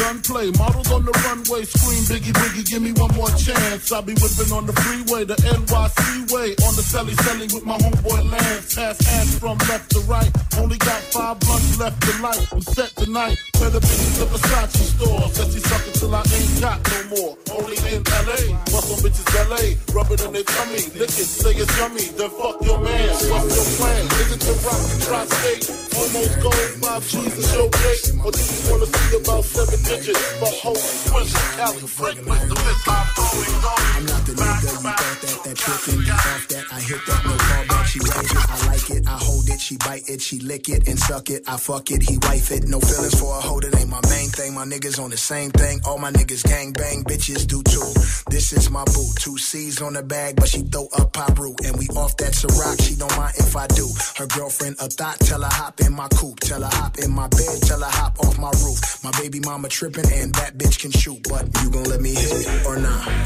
[0.00, 3.92] Gunplay, models on the runway, scream Biggie Biggie, give me one more chance.
[3.92, 7.76] I'll be whipping on the freeway, the NYC way, on the celly celly with my
[7.76, 8.74] homeboy Lance.
[8.74, 12.46] Pass ass from left to right, only got five blunts left to light.
[12.52, 15.28] I'm set tonight, the bitches the Versace store.
[15.28, 17.36] Says she suckin' till I ain't got no more.
[17.52, 19.62] Only in LA on bitches LA.
[19.94, 23.08] rub it on their tummy, lick it, say it's yummy, then fuck your man.
[23.30, 24.02] What's your plan?
[24.18, 25.64] Is it to rock the tri-state?
[25.94, 28.04] Almost gold, five G's and show gate.
[28.24, 32.54] Or do you wanna see about seven bitches, whole hoes, quizzes, Cali, freak with the
[32.54, 33.29] bitch.
[33.32, 36.64] I'm not the nigga you thought that, that you off that.
[36.72, 38.50] I hit that, no call back, she write it.
[38.50, 41.42] I like it, I hold it, she bite it, she lick it and suck it.
[41.46, 42.66] I fuck it, he wife it.
[42.66, 44.54] No feelings for a hoe, that ain't my main thing.
[44.54, 45.80] My niggas on the same thing.
[45.86, 47.86] All my niggas gang bang, bitches do too.
[48.30, 51.60] This is my boo, two C's on the bag, but she throw up pop root.
[51.64, 53.86] And we off that Ciroc, she don't mind if I do.
[54.16, 56.40] Her girlfriend a thought, tell her hop in my coupe.
[56.40, 59.04] Tell her hop in my bed, tell her hop off my roof.
[59.04, 61.22] My baby mama tripping and that bitch can shoot.
[61.28, 63.19] But you gon' let me hit it or not?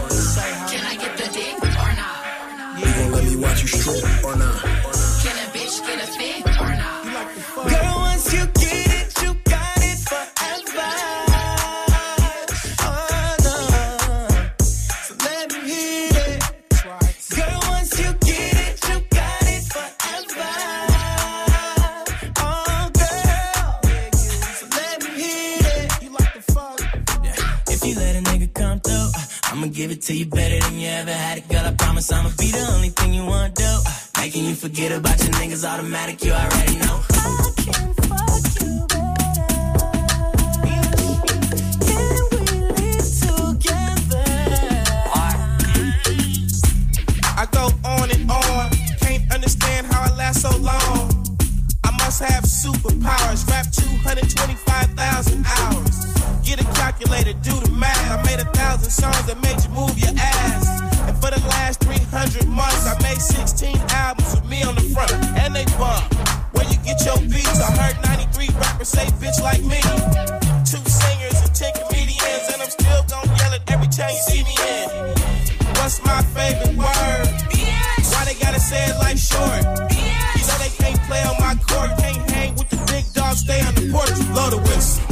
[0.70, 2.78] Can I get the dick or not?
[2.78, 4.62] You gon' let me watch you strip or not?
[5.22, 6.06] Can a bitch get a
[30.04, 31.64] To you better than you ever had it, girl.
[31.64, 33.64] I promise I'ma be the only thing you want do.
[33.64, 37.00] Uh, making you forget about your niggas automatic, you already know.
[37.08, 38.86] I can fuck you.
[38.86, 39.16] Back.
[41.88, 42.44] Can we
[42.76, 44.28] live together?
[47.24, 48.70] I go on and on.
[49.00, 51.13] Can't understand how I last so long.
[52.14, 53.42] Must have superpowers.
[53.50, 56.14] Rap 225,000 hours.
[56.46, 58.06] Get a calculator, do the math.
[58.06, 60.78] I made a thousand songs that made you move your ass.
[61.10, 65.10] And for the last 300 months, I made 16 albums with me on the front.
[65.42, 66.06] And they bump.
[66.54, 67.58] Where you get your beats?
[67.58, 69.82] I heard 93 rappers say bitch like me.
[70.62, 72.46] Two singers and 10 comedians.
[72.54, 74.86] And I'm still gonna yell it every time you see me in.
[75.82, 77.26] What's my favorite word?
[78.14, 79.66] Why they gotta say it like short?
[79.90, 82.03] You know they can't play on my court,
[84.34, 85.03] love the West.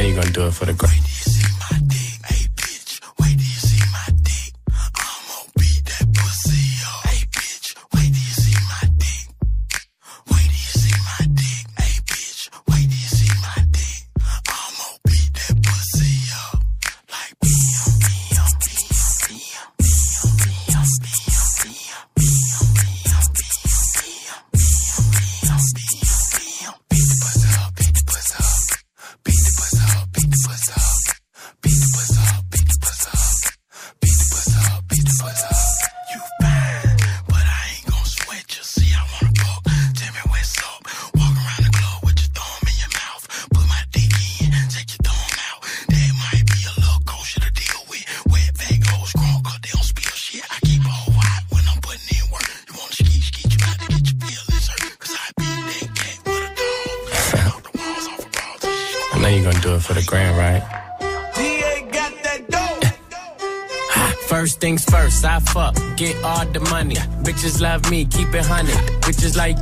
[0.00, 1.09] you're going to do it for the grind.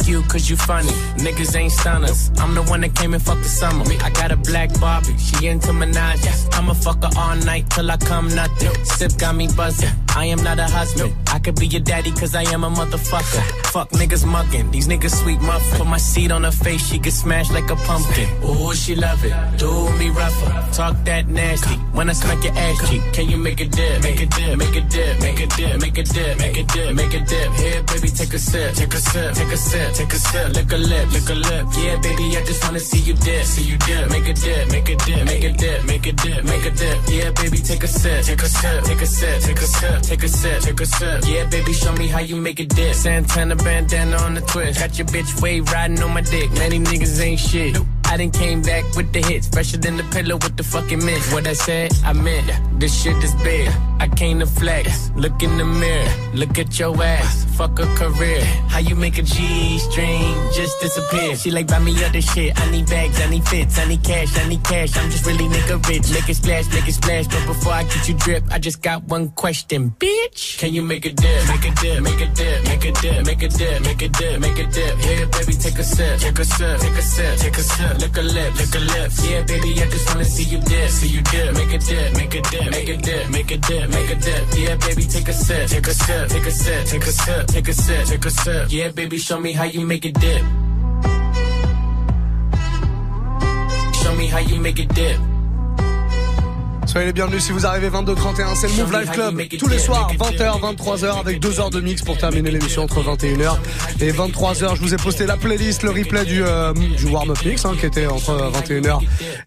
[0.09, 0.91] You, cause you funny.
[1.19, 2.31] Niggas ain't stunners.
[2.39, 3.85] I'm the one that came and fucked the summer.
[4.03, 6.19] I got a black Barbie, she into Minaj.
[6.55, 8.75] I'ma fuck her all night till I come nothing.
[8.85, 9.91] Sip got me buzzing.
[10.17, 11.15] I am not a husband.
[11.29, 13.68] I could be your daddy, cause I am a motherfucker.
[13.79, 15.79] Fuck niggas mugging, these niggas sweet muffin.
[15.79, 18.29] Put my seed on her face, she get smashed like a pumpkin.
[18.43, 19.33] Ooh, she love it.
[19.57, 20.51] Do me rougher.
[20.73, 21.77] Talk that nasty.
[21.95, 24.03] When I smack your ass cheek, can you make a dip?
[24.03, 26.95] Make a dip, make a dip, make a dip, make a dip, make a dip,
[26.97, 27.53] make a dip.
[27.53, 30.55] Here, baby, take a sip, take a sip, take a sip, take a sip.
[30.57, 31.67] Lick a lip, lick a lip.
[31.79, 34.11] Yeah, baby, I just wanna see you dip, see you dip.
[34.11, 36.99] Make a dip, make a dip, make a dip, make a dip, make a dip.
[37.09, 40.23] Yeah, baby, take a sip, take a sip, take a sip, take a sip, take
[40.25, 41.23] a sip, take a sip.
[41.29, 42.93] Yeah, baby, show me how you make a dip.
[42.95, 44.81] Santana bandana on the twist.
[44.81, 46.51] Got your bitch wave riding on my dick.
[46.53, 47.77] Many niggas ain't shit.
[48.07, 51.23] I done came back with the hits, fresher than the pillow with the fucking mint.
[51.33, 52.49] What I said, I meant.
[52.81, 53.69] This shit is big.
[54.01, 55.11] I came to flex.
[55.17, 57.45] Look in the mirror, look at your ass.
[57.57, 58.45] Fuck a career.
[58.69, 61.35] How you make a G string just disappear?
[61.37, 62.59] She like buy me other shit.
[62.61, 64.97] I need bags, I need fits, I need cash, I need cash.
[64.97, 66.13] I'm just really nigga rich.
[66.13, 67.27] Make it splash, make it splash.
[67.27, 70.59] But before I get you drip, I just got one question, bitch.
[70.59, 71.49] Can you make a dip?
[71.49, 74.41] Make a dip, make a dip, make a dip, make a dip, make a dip,
[74.41, 74.99] make a dip.
[74.99, 77.99] Here, baby, take a sip, take a sip, take a sip, take a sip.
[77.99, 79.11] Lick a lip, lick a lip.
[79.25, 81.55] Yeah, baby, I just wanna see you dip, see you dip.
[81.55, 84.45] Make a dip, make a dip, make a dip, make a dip, make a dip.
[84.57, 87.69] Yeah, baby, take a sip, take a sip, take a sip, take a sip, take
[87.69, 88.67] a sip, take a sip.
[88.71, 90.43] Yeah, baby, show me how you make a dip.
[94.03, 95.38] Show me how you make a dip.
[96.89, 100.11] Soyez les bienvenus si vous arrivez 22-31, c'est le Move Life Club tous les soirs
[100.15, 103.59] 20h, 23h avec 2 heures de mix pour terminer l'émission entre 21h
[104.01, 104.75] et 23h.
[104.75, 107.85] Je vous ai posté la playlist, le replay du, euh, du warm-up mix hein, qui
[107.85, 109.01] était entre 21h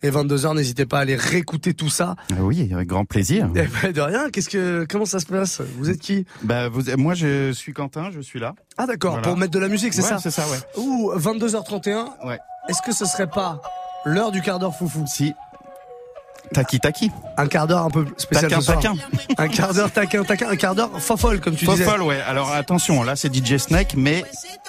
[0.03, 0.55] et 22h.
[0.55, 2.15] N'hésitez pas à aller réécouter tout ça.
[2.39, 3.49] Oui, avec grand plaisir.
[3.55, 5.61] Eh ben, de rien, qu'est-ce que comment ça se passe?
[5.79, 6.25] Vous êtes qui?
[6.43, 8.53] Bah, vous, moi, je suis Quentin, je suis là.
[8.77, 9.27] Ah d'accord, Voilà.
[9.27, 10.19] pour mettre de la musique, c'est Ouais, ça?
[10.19, 10.59] c'est ça, ouais.
[10.77, 12.05] Ouh, 22h31.
[12.27, 12.37] Ouais.
[12.69, 13.61] Est-ce que ce serait pas
[14.05, 15.05] l'heure du quart d'heure foufou?
[15.07, 15.33] Si.
[16.53, 17.11] Taki taki.
[17.37, 18.79] Un quart d'heure un peu spécial Taquin, ce soir.
[18.81, 18.95] taquin.
[19.37, 21.83] Un quart d'heure taquin taquin, un quart d'heure fofolle comme tu disais.
[21.85, 22.19] Fofolle, ouais.
[22.27, 24.25] Alors attention, là c'est DJ Snake, mais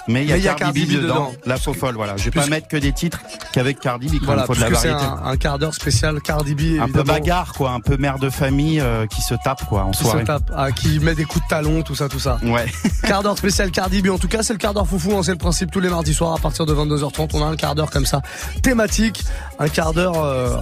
[0.07, 1.13] mais il y Mais a a Cardi, Cardi B dedans.
[1.13, 1.31] dedans.
[1.45, 2.15] La fofolle, voilà.
[2.17, 3.19] Je vais pas mettre que des titres
[3.51, 4.19] qu'avec Cardi B.
[4.19, 4.95] Quand Voilà, il faut de la variété.
[5.03, 7.71] un, un quart d'heure spécial Cardi B Un peu bagarre, quoi.
[7.71, 10.23] Un peu mère de famille euh, qui se tape, quoi, en qui se soirée.
[10.23, 12.37] tape, ah, qui met des coups de talon, tout ça, tout ça.
[12.43, 12.65] Ouais.
[13.03, 14.09] Quart d'heure spécial Cardi B.
[14.09, 15.15] En tout cas, c'est le quart d'heure foufou.
[15.17, 17.29] hein, c'est le principe tous les mardis soirs à partir de 22h30.
[17.33, 18.21] On a un quart d'heure comme ça,
[18.61, 19.23] thématique.
[19.63, 20.21] Un quart d'heure.
[20.23, 20.57] euh,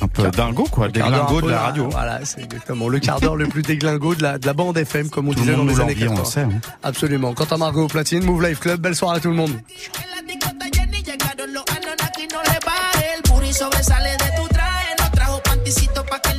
[0.00, 0.86] Un peu dingo, quoi.
[0.86, 1.88] un quart d'heure Déglingo de la radio.
[1.90, 5.10] Voilà, c'est exactement le quart d'heure le plus déglingo de la, de la bande FM,
[5.10, 6.22] comme on Tout le disait dans les années l'envie, on 80.
[6.22, 6.40] le sait.
[6.56, 6.60] hein.
[6.82, 7.34] Absolument.
[7.34, 9.52] Quant à Margot au platine, Move Life Club, belle soirée à tout le monde.
[11.06, 13.04] Llegaron los Anunnaki, no le baje.
[13.14, 14.94] El booty sobresale de tu traje.
[14.98, 16.38] No trajo panticito pa' que el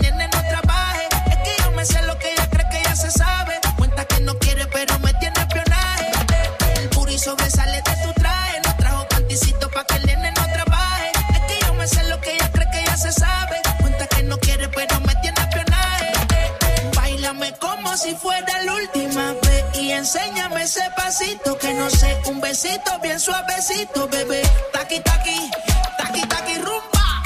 [17.98, 23.20] si fuera la última vez y enséñame ese pasito que no sé, un besito bien
[23.20, 24.44] suavecito, bebé.
[24.72, 25.50] Taqui taqui,
[25.98, 27.24] taqui taqui rumba.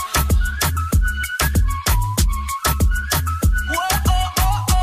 [3.70, 4.78] Whoa, oh, oh, oh.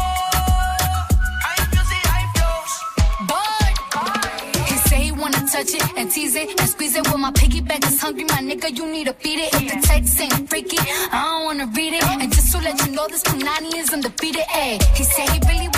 [5.51, 7.05] Touch it and tease it and squeeze it.
[7.09, 8.68] Well, my piggyback is hungry, my nigga.
[8.77, 9.55] You need to feed it.
[9.55, 12.05] If the text ain't freaky, I don't wanna read it.
[12.05, 14.44] And just to let you know, this Punani is undefeated.
[14.55, 15.68] Ayy, he said he really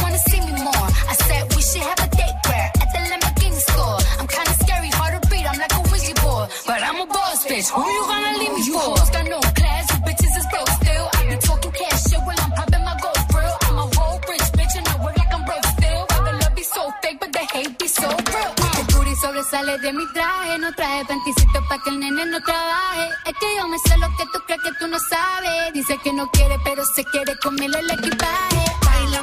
[18.79, 23.09] El booty sobresale de mi traje, no traje panticito pa' que el nene no trabaje.
[23.27, 25.73] Es que yo me sé lo que tú crees que tú no sabes.
[25.73, 28.70] Dice que no quiere, pero se quiere comerle el equipaje.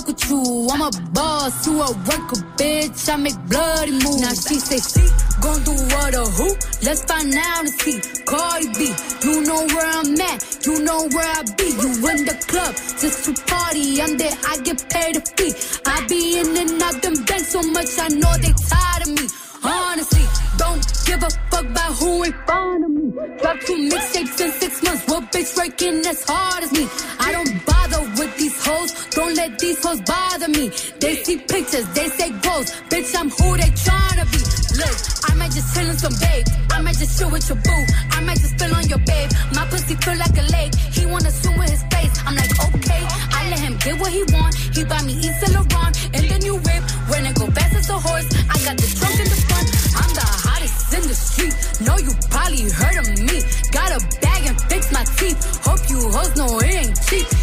[0.00, 0.68] fuck with you.
[0.70, 3.08] I'm a boss, you a worker, bitch.
[3.12, 4.20] I make bloody moves.
[4.20, 5.06] Now she say she
[5.40, 6.48] gon' do what or who?
[6.82, 8.00] Let's find out and see.
[8.24, 11.68] Cardi B, you know where I'm at, you know where I be.
[11.82, 14.00] You in the club just to party.
[14.02, 15.54] I'm there, I get paid a fee.
[15.86, 19.28] I be in and out them banks so much, I know they tired of me.
[19.62, 20.24] Honestly,
[20.56, 23.12] don't give a fuck about who ain't fond of me.
[23.40, 25.06] Drop two mixtapes in six months.
[25.06, 26.88] What bitch working as hard as me?
[27.18, 28.99] I don't bother with these hoes.
[29.40, 30.68] Let these hoes bother me.
[31.00, 32.68] They see pictures, they say goals.
[32.92, 34.40] Bitch, I'm who they tryna be.
[34.76, 34.96] Look,
[35.30, 36.44] I might just chill in some babe.
[36.70, 37.82] I might just chill with your boo.
[38.12, 39.30] I might just spill on your babe.
[39.56, 40.74] My pussy feel like a lake.
[40.92, 42.12] He wanna swim with his face.
[42.26, 43.02] I'm like, okay.
[43.32, 44.52] I let him get what he want.
[44.76, 46.82] He buy me East Saint Laurent and the new whip.
[47.08, 49.66] When I go fast as a horse, I got the trunk in the front.
[50.04, 51.54] I'm the hottest in the street.
[51.80, 53.40] Know you probably heard of me.
[53.72, 55.40] Got a bag and fix my teeth.
[55.64, 57.39] Hope you hoes know it ain't cheap.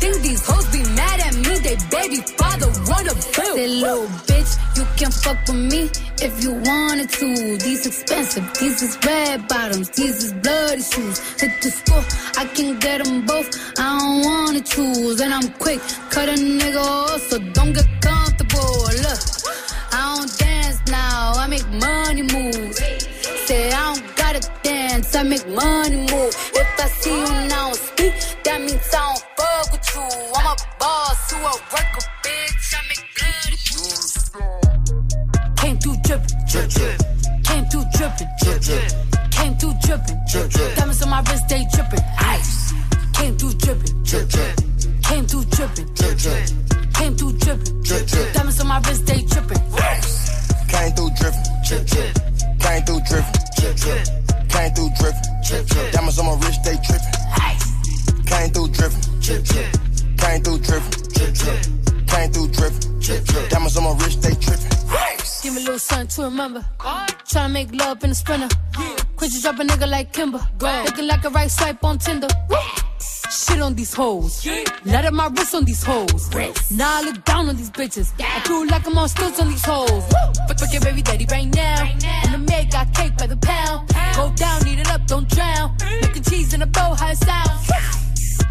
[0.00, 1.58] Think these hoes be mad at me.
[1.58, 3.54] They baby father wanna bill.
[3.56, 5.90] Say little bitch, you can fuck with me
[6.22, 7.56] if you wanted to.
[7.58, 11.18] These expensive, these is red bottoms, these is bloody shoes.
[11.40, 12.04] Hit the school,
[12.36, 13.48] I can get them both.
[13.78, 15.80] I don't wanna choose, and I'm quick,
[16.10, 18.74] cut a nigga off, so don't get comfortable.
[19.04, 19.20] Look,
[19.92, 22.74] I don't dance now, I make money move.
[23.46, 26.32] Say I don't gotta dance, I make money move.
[26.54, 29.07] If I see you now speak, that means I
[36.48, 36.98] drip, drip.
[37.44, 38.92] Came through drippin', drip, drip.
[39.30, 40.76] Came through drippin', drip, drip.
[40.76, 42.47] Diamonds on my wrist, they drippin', ice.
[66.38, 66.64] Remember.
[67.26, 68.48] Tryna make love in a sprinter.
[69.16, 70.40] Quit you drop a nigga like Kimber.
[70.60, 72.28] Looking like a right swipe on Tinder.
[73.30, 74.46] Shit on these hoes.
[74.84, 76.30] Let up my wrist on these hoes.
[76.70, 78.12] Now I look down on these bitches.
[78.20, 80.04] I feel like I'm on stilts on these hoes.
[80.46, 81.90] But fuck your baby daddy right now.
[82.24, 83.88] And the maid got cake by the pound.
[84.14, 85.76] Go down, eat it up, don't drown.
[86.02, 88.07] Making cheese in a bow, how it sounds.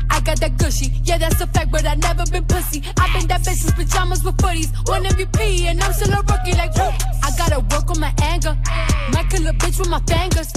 [0.09, 2.83] I got that gushy, yeah, that's a fact, but I never been pussy.
[2.97, 4.71] I've been that bitch since pajamas with footies.
[4.87, 6.93] One MVP, and I'm still a rookie, like, whoop.
[7.23, 8.57] I gotta work on my anger.
[9.13, 10.51] Might kill a bitch with my fingers.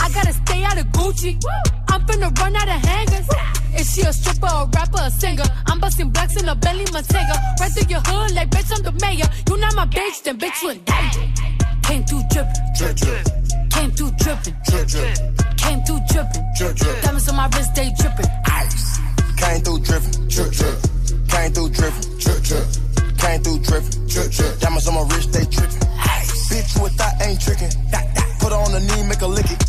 [0.00, 1.42] I gotta stay out of Gucci.
[1.88, 3.28] I'm finna run out of hangers.
[3.78, 5.44] Is she a stripper, a rapper, a singer?
[5.66, 7.36] I'm busting blacks in a Bentley Montega.
[7.60, 9.28] Right through your hood, like, bitch, I'm the mayor.
[9.48, 11.44] You not my bitch, then bitch, you in danger.
[11.82, 13.24] Came through drippin', drip, drip.
[13.70, 15.16] Came through drippin', drip, drip.
[15.58, 17.02] Came through drippin', drip, drip.
[17.02, 18.26] Diamonds on my wrist, they drippin'.
[18.46, 18.83] Ice.
[19.44, 20.76] Came through drippin', drip, drip.
[21.28, 22.64] Came through drippin', drip, drip.
[23.20, 24.52] Came through drippin', drip, drip.
[24.58, 25.84] Diamonds on my wrist, they drippin'.
[26.48, 27.68] Bitch, you a thought ain't trickin'.
[28.40, 29.60] Put her on the knee, make her lick it.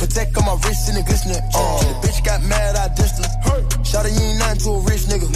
[0.00, 1.44] Protect on my wrist and it glistening.
[1.52, 3.28] Uh, the bitch got mad, I dissed her.
[3.84, 5.28] Shawty, you ain't nothing to a rich nigga.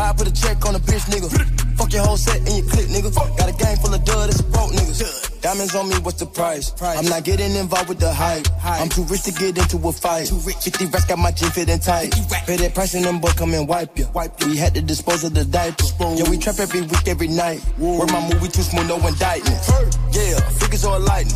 [0.00, 1.28] I put a check on a bitch nigga.
[1.76, 3.12] Fuck your whole set and your clip, nigga.
[3.12, 5.40] Got a gang full of dud, it's broke niggas.
[5.42, 6.13] Diamonds on me, what's
[6.52, 6.98] the price?
[6.98, 8.46] I'm not getting involved with the hype.
[8.62, 10.26] I'm too rich to get into a fight.
[10.26, 10.56] Too rich.
[10.56, 12.12] 50 racks got my jean fitting tight.
[12.46, 14.06] Pay that price and them boy come and wipe ya.
[14.46, 15.92] We had to dispose of the diapers.
[15.92, 16.14] diaper.
[16.16, 17.60] Yeah, we trap every week, every night.
[17.78, 19.70] Work my movie too smooth, no indictments.
[20.12, 21.34] Yeah, figures all lightning.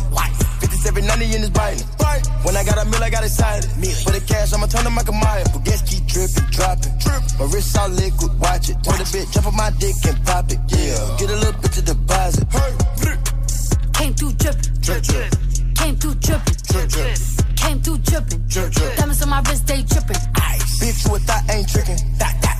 [0.59, 1.87] 57, 90 in his biting.
[2.43, 3.69] When I got a mill, I got excited.
[4.03, 5.47] For the cash, I'ma turn to Michael Myers.
[5.51, 6.93] But guess keep dripping, dropping.
[7.39, 8.77] My wrist all liquid, watch it.
[8.83, 10.59] Told the bitch, jump on my dick and pop it.
[10.67, 12.47] Yeah, get a little bit to deposit.
[13.99, 15.31] Came through drippin', Drip, drip.
[15.75, 17.17] came through drippin', Drip, drip.
[17.57, 18.39] came through drippin'.
[18.47, 18.95] Drip, drip.
[18.95, 20.15] Diamonds on my wrist, they drippin'.
[20.79, 21.99] Bitch, you a thought ain't trickin'.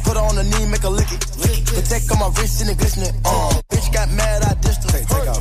[0.04, 1.24] Put her on the knee, make her lick it.
[1.66, 3.16] Protect on my wrist and it glistening.
[3.24, 5.00] Uh, bitch got mad, I dissed her.
[5.00, 5.40] Take, off.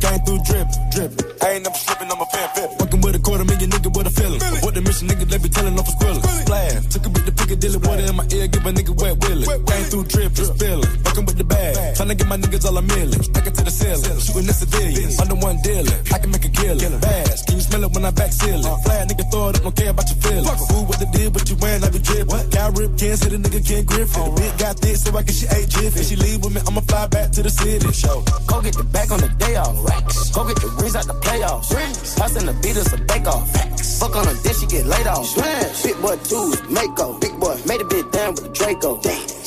[0.00, 1.12] Came through drip, drip.
[1.42, 2.70] I ain't never slipping, I'm a fan fit.
[2.78, 4.40] Fucking with a quarter million nigga with a feeling.
[4.60, 6.20] What the mission nigga, they be telling off a squirrel.
[6.20, 9.42] Splash, took a bit to Piccadilly, water in my ear, give a nigga wet willy.
[9.42, 10.86] Came through drip, just spilling.
[11.02, 13.18] Fucking with the bag, trying to get my niggas all a million.
[13.34, 15.18] Back it to the ceiling, shooting the civilians.
[15.18, 16.78] Under one dealer, I can make a killing.
[17.02, 18.62] Bass, can you smell it when I back seal it?
[18.62, 18.78] Uh-huh.
[18.86, 20.46] Fly nigga, throw it up, don't care about your feelings.
[20.46, 22.50] Fuck Who what they did, what you wearing, I be dripping.
[22.54, 24.14] Got rip, can't say the nigga can't grip it.
[24.14, 25.98] The bitch got thick, so I guess she ate jiffy.
[25.98, 27.90] If she leave with me, I'ma fly back to the city.
[27.90, 28.22] Show.
[28.46, 29.74] Go get the back on the day off.
[29.82, 30.30] Racks.
[30.30, 31.74] Go get the rings out the playoffs.
[31.74, 32.14] Rings.
[32.14, 33.42] Pass in the beat us a bake off.
[33.50, 33.98] Facts.
[33.98, 35.26] Fuck on a dish, she get laid off.
[35.26, 35.82] Smash.
[35.82, 37.18] Big boy two, Mako.
[37.18, 39.00] Big boy made a bit down with the Draco.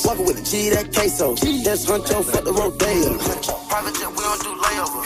[0.04, 1.36] Walking with the G, that queso.
[1.64, 3.18] That's Huncho, fuck the Rodeo.
[3.70, 5.02] Private jet, we don't do layover.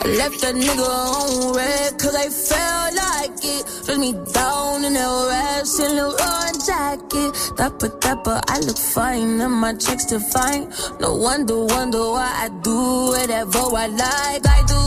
[0.00, 3.62] I left that nigga on red cause I felt like it.
[3.84, 7.30] Dress me down in that rash and Leroy jacket.
[7.56, 10.72] Dapper, dapper, I look fine and my checks define.
[11.00, 14.46] No wonder, wonder why I do whatever I like.
[14.46, 14.80] I do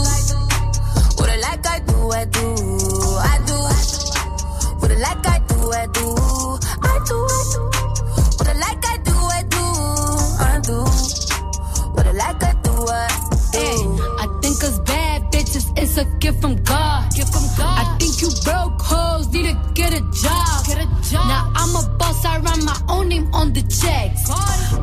[1.16, 3.52] what I like, I do, I do, I do.
[3.54, 4.01] What I
[4.90, 6.14] like, I do, I do,
[6.82, 7.18] I do, I do.
[8.38, 9.64] What I like, I do, I do,
[10.40, 10.78] I do.
[11.92, 13.08] What I like, I do, I
[13.52, 14.02] do.
[14.18, 17.12] I think us bad bitches is a gift from God.
[17.14, 17.78] Gift from God.
[17.78, 20.66] I think you broke hoes need to get a job.
[20.66, 21.26] Get a job.
[21.26, 22.24] Now I'm a boss.
[22.24, 24.30] I run my own name on the checks.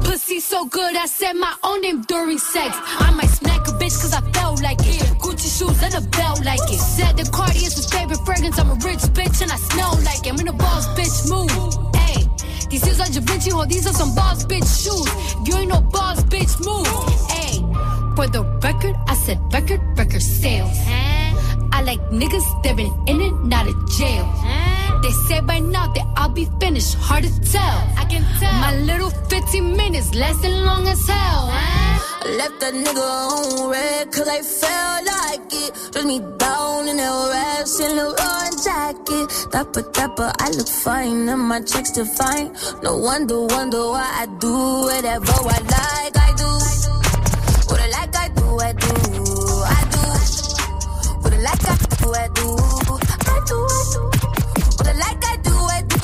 [0.06, 2.76] Pussy so good, I said my own name during sex.
[3.00, 5.09] I might smack a bitch cause I felt like it.
[5.50, 6.80] Gucci shoes and a belt like it.
[6.80, 8.60] Said the Cardi is his favorite fragrance.
[8.60, 10.34] I'm a rich bitch and I smell like it.
[10.34, 11.96] I'm in a boss bitch move.
[11.96, 12.28] Hey.
[12.70, 15.10] These shoes are Da Vinci, oh, these are some boss bitch shoes.
[15.48, 16.88] You ain't no boss bitch move.
[17.30, 17.60] Hey,
[18.16, 20.78] for the record, I said record, record sales.
[21.72, 24.26] I like niggas that been in and out of jail.
[25.02, 27.78] They say by now that I'll be finished, hard to tell.
[27.98, 28.54] I can tell.
[28.54, 32.09] My little 15 minutes lasting long as hell.
[32.22, 35.92] I left that nigga on red cause I felt like it.
[35.94, 39.26] Dress me down in that rash and Leroy jacket.
[39.52, 42.56] Dapper, dapper, I look fine and my checks define.
[42.84, 44.54] No wonder, wonder why I do
[44.88, 46.18] whatever I like.
[46.18, 46.50] I do
[47.70, 48.94] what I like, I do, I do,
[49.64, 50.04] I do.
[51.22, 53.60] What I like, I do, I do, I do, I do.
[54.76, 56.00] What I like, I do, I do,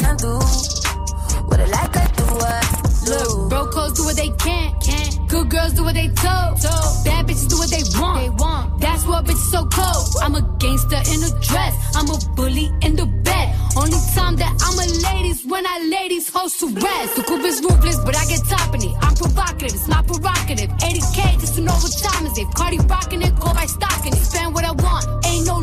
[0.00, 0.32] I do.
[1.46, 2.60] What I like, I do, I
[3.04, 3.16] do.
[3.50, 4.85] Look, hoes do what they can, can.
[5.28, 6.62] Good girls do what they told.
[7.04, 8.20] Bad bitches do what they want.
[8.22, 8.80] They want.
[8.80, 10.22] That's what bitches so cold.
[10.22, 11.74] I'm a gangster in a dress.
[11.96, 13.54] I'm a bully in the bed.
[13.76, 17.16] Only time that I'm a ladies when I ladies host to rest.
[17.16, 18.94] The coupe is ruthless, but I get top in it.
[19.02, 20.70] I'm provocative, it's not prerogative.
[20.80, 22.48] 80k just to know what time is it.
[22.54, 24.18] Cardi rocking it, go by stocking it.
[24.18, 25.55] Spend what I want, ain't no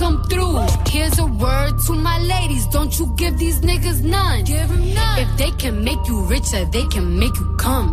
[0.00, 0.56] come through.
[0.88, 4.38] Here's a word to my ladies, don't you give these niggas none.
[4.44, 5.18] Give 'em none.
[5.24, 7.88] If they can make you richer, they can make you come.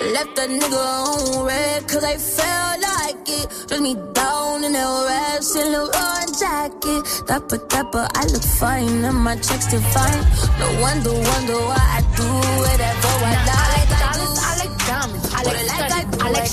[0.00, 3.46] I left that nigga on red cause I felt like it.
[3.68, 7.02] Dress me down in that rash and Leroy jacket.
[7.28, 10.22] Dapper, dapper, I look fine and my checks define.
[10.60, 12.28] No wonder, wonder why I do
[12.62, 13.92] whatever I like.
[13.94, 14.26] I do.
[14.48, 16.52] I like diamonds, I like I like I like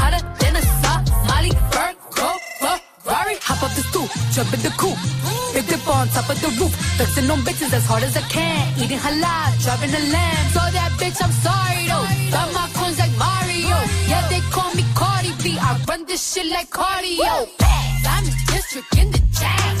[4.31, 4.99] jump in the coupe.
[5.53, 8.63] Big dip on top of the roof, flexing on bitches as hard as I can.
[8.79, 10.45] Eating halal, driving a lamb.
[10.55, 12.07] So that bitch, I'm sorry though.
[12.31, 13.77] Got my coins like Mario.
[14.07, 15.57] Yeah, they call me Cardi B.
[15.59, 17.49] I run this shit like cardio.
[18.07, 19.80] I'm in district in the jam.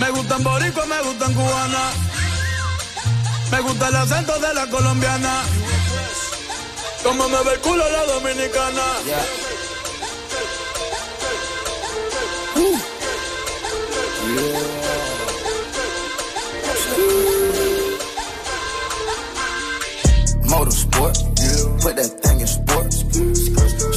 [0.00, 1.92] Me gustan boricua, me gustan cubana.
[3.50, 5.42] Me gusta el acento de la colombiana.
[7.02, 8.82] Como me ve el culo la dominicana.
[20.44, 21.16] Motorsport,
[21.82, 23.04] put that thing in sports.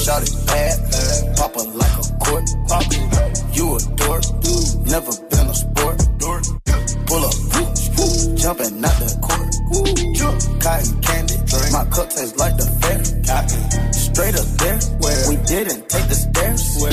[0.04, 2.44] Shout it bad, pop like a court.
[2.68, 2.84] Pop.
[3.54, 4.24] You a dork,
[4.86, 5.23] never
[8.44, 9.56] jumping out the court.
[10.60, 11.72] Cotton candy, Drink.
[11.72, 13.00] my cup tastes like the fair.
[13.24, 13.64] Cotton.
[13.96, 15.24] Straight up there, Where?
[15.32, 16.62] we didn't take the stairs.
[16.84, 16.92] Where?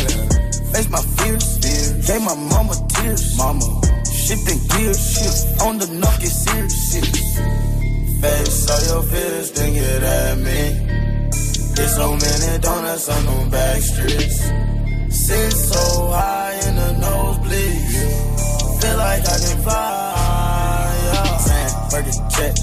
[0.70, 2.06] Face my fears, fears.
[2.06, 3.36] gave my mama tears.
[3.36, 3.66] Mama,
[4.06, 6.46] shifting gears, shit on the knock, it's.
[8.20, 10.62] Face all your fears, then get at me.
[11.74, 14.38] There's so many donuts on them back streets.
[15.10, 17.80] Sit so high in the nosebleed.
[18.80, 20.49] Feel like I can fly.
[21.90, 22.54] Burger check,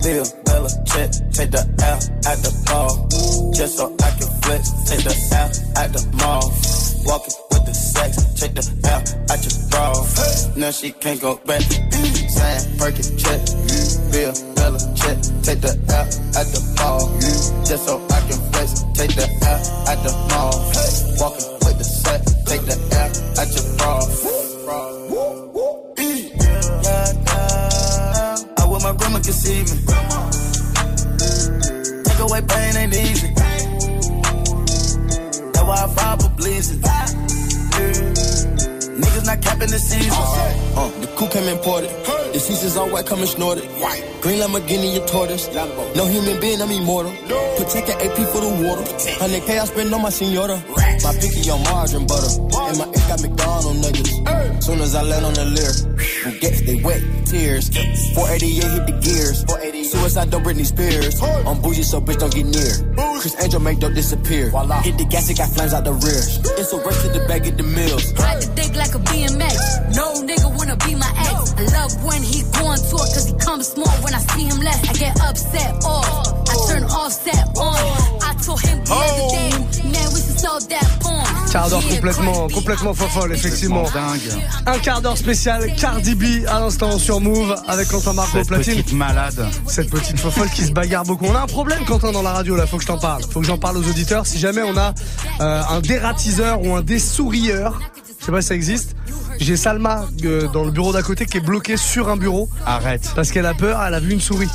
[0.00, 1.10] Bill, Bella check.
[1.34, 1.98] Take the L
[2.30, 3.08] at the ball.
[3.52, 4.70] Just so I can flex.
[4.86, 6.54] Take the L at the mall.
[7.02, 8.22] Walking with the sex.
[8.38, 9.90] Check the L at your bra.
[10.56, 11.62] Now she can't go back.
[11.62, 13.42] Saying, Burger check,
[14.14, 15.18] Bill, Bella check.
[15.42, 16.06] Take the L
[16.38, 17.10] at the ball.
[17.66, 18.86] Just so I can flex.
[18.94, 19.60] Take the L
[19.90, 20.54] at the mall.
[21.18, 22.22] Walking with the sex.
[22.46, 24.29] Take the L at your bra.
[29.10, 29.74] I wish my grandma could see me.
[32.04, 33.28] Take away pain ain't easy.
[35.52, 36.80] That's why I fire for bleeding.
[39.00, 40.12] Niggas not capping the season.
[40.76, 41.90] Uh, the coup came imported.
[42.32, 43.64] The seasons all white, coming snorted.
[44.20, 45.48] Green Lamborghini, your tortoise.
[45.96, 47.12] No human being, I'm immortal.
[47.56, 48.82] Protect an AP for the water.
[48.82, 50.62] 100K I spend on my senora.
[51.02, 52.32] My picky on margarine butter.
[52.68, 54.62] And my ink got McDonald niggas.
[54.62, 55.74] Soon as I land on the lyre,
[56.24, 57.68] Bugatti, they wet, tears.
[58.14, 59.44] 488 hit the gears.
[59.90, 61.20] Suicide, don't Britney Spears.
[61.22, 62.94] I'm bougie, so bitch don't get near.
[63.20, 64.50] Chris Angel make dope disappear.
[64.80, 66.22] Hit the gas, it got flames out the rear.
[66.60, 68.12] It's a race to the bag of the mills.
[68.14, 69.96] Ride the dick like a BMX.
[69.96, 71.54] No nigga wanna be my ex.
[71.56, 74.60] I love when he go on tour cause he comes small when I see him
[74.60, 74.80] less.
[74.88, 76.28] I get upset off.
[76.48, 77.76] I turn offset on.
[77.76, 78.18] Oh.
[78.22, 79.50] I told him the other day,
[79.90, 80.89] man, we should sell that.
[81.50, 83.82] Quart d'heure complètement, complètement fofolle, effectivement.
[83.82, 84.40] dingue.
[84.66, 88.74] Un quart d'heure spécial Cardi B à l'instant sur Move avec Quentin Marco Cette platine.
[88.74, 89.44] petite malade.
[89.66, 91.24] Cette petite fofolle qui se bagarre beaucoup.
[91.26, 93.24] On a un problème Quentin dans la radio là, faut que je t'en parle.
[93.24, 94.26] Faut que j'en parle aux auditeurs.
[94.26, 94.94] Si jamais on a
[95.40, 97.80] euh, un dératiseur ou un dessourieur,
[98.20, 98.94] je sais pas si ça existe.
[99.40, 103.10] J'ai Salma euh, dans le bureau d'à côté qui est bloquée sur un bureau Arrête.
[103.16, 104.50] parce qu'elle a peur, elle a vu une souris.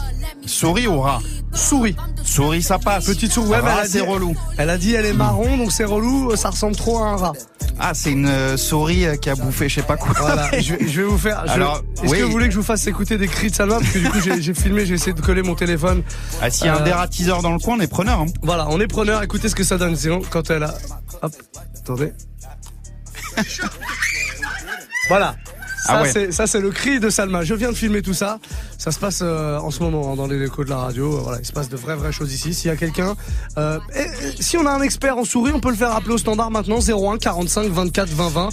[0.45, 1.19] Souris ou rat
[1.53, 1.95] Souris.
[2.23, 3.05] Souris, ça passe.
[3.05, 3.49] Petite souris.
[3.49, 4.35] Ouais, mais Rat, elle a dit- c'est relou.
[4.57, 7.33] Elle a dit elle est marron donc c'est relou, ça ressemble trop à un rat.
[7.79, 10.13] Ah, c'est une euh, souris euh, qui a bouffé je sais pas quoi.
[10.17, 11.39] Voilà, je, vais- je vais vous faire.
[11.49, 12.19] Alors, Est-ce oui.
[12.19, 14.09] que vous voulez que je vous fasse écouter des cris de Salma Parce que du
[14.09, 16.01] coup, j'ai filmé, j'ai essayé de coller mon téléphone.
[16.41, 18.19] Ah, s'il y a un Euh, dératiseur dans le coin, on est preneur.
[18.21, 18.25] Hein.
[18.41, 19.23] Voilà, on est preneur.
[19.23, 19.95] Écoutez ce que ça donne.
[19.95, 20.73] Sinon, quand elle a.
[21.21, 21.33] Hop,
[21.77, 22.13] attendez.
[25.09, 25.35] voilà.
[25.85, 26.31] Ça, Ah ouais.
[26.31, 27.43] c'est le cri de Salma.
[27.43, 28.39] Je viens de filmer tout ça.
[28.77, 31.15] Ça se passe euh, en ce moment hein, dans les échos de la radio.
[31.15, 32.53] Euh, Voilà, il se passe de vraies, vraies choses ici.
[32.53, 33.15] S'il y a quelqu'un.
[33.57, 34.01] euh, et-
[34.39, 36.51] et si on a un expert en souris, on peut le faire appeler au standard
[36.51, 38.49] maintenant 01 45 24 20 20.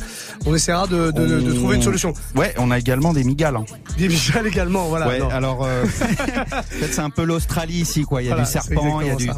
[0.47, 2.13] On essaiera de, de- de- de trouver une solution.
[2.35, 3.57] Ouais, on a également des migales.
[3.57, 3.65] hein.
[3.99, 5.07] Des Michel également, voilà.
[5.09, 5.29] ouais, non.
[5.29, 5.67] alors
[5.99, 8.23] peut-être c'est un peu l'Australie ici, quoi.
[8.23, 9.31] Il y a Voilà, du serpent, il y a du.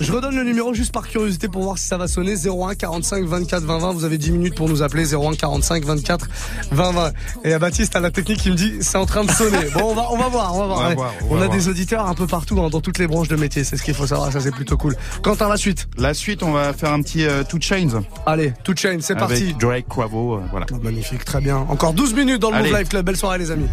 [0.00, 3.24] Je redonne le numéro juste par curiosité pour voir si ça va sonner 01 45
[3.24, 3.92] 24 20 20.
[3.92, 6.28] Vous avez 10 minutes pour nous appeler 01 45 24
[6.70, 7.12] 20 20.
[7.44, 9.66] Et à Baptiste à la technique qui me dit c'est en train de sonner.
[9.74, 10.78] Bon, on va on va voir, on va voir.
[10.78, 10.94] On va Ouais.
[10.94, 11.56] voir, on On va a voir.
[11.58, 13.94] des auditeurs un peu partout hein, dans toutes les branches de métier, c'est ce qu'il
[13.94, 14.96] faut savoir, ça c'est plutôt cool.
[15.22, 15.88] Quentin la suite.
[15.98, 18.02] La suite, on va faire un petit euh, Two Chains.
[18.26, 19.54] Allez, tout chain, c'est parti.
[19.54, 20.66] Drake Quavo, euh, voilà.
[20.82, 21.56] Magnifique, très bien.
[21.68, 22.70] Encore 12 minutes dans le Allez.
[22.70, 23.06] Move Life Club.
[23.06, 23.68] Belle soirée les amis.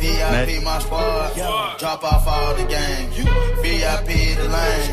[0.00, 1.32] VIP my squad,
[1.78, 3.08] drop off all the gang.
[3.62, 4.92] VIP the lane,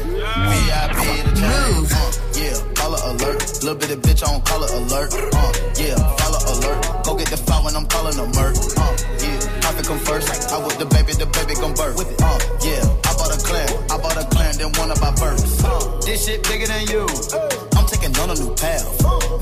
[0.49, 1.86] VIP the chain.
[1.86, 5.13] Uh, yeah, color alert, little bit of bitch on color alert.
[5.13, 8.55] Uh, yeah, follow alert, go get the file when I'm calling a murk.
[8.78, 10.30] Uh, yeah, profit come first.
[10.53, 11.97] I with the baby, the baby gon' birth.
[11.97, 15.63] Uh, yeah, I bought a clan, I bought a clan, then one of my births.
[15.66, 17.09] Uh, this shit bigger than you.
[17.74, 18.86] I'm taking on a new path,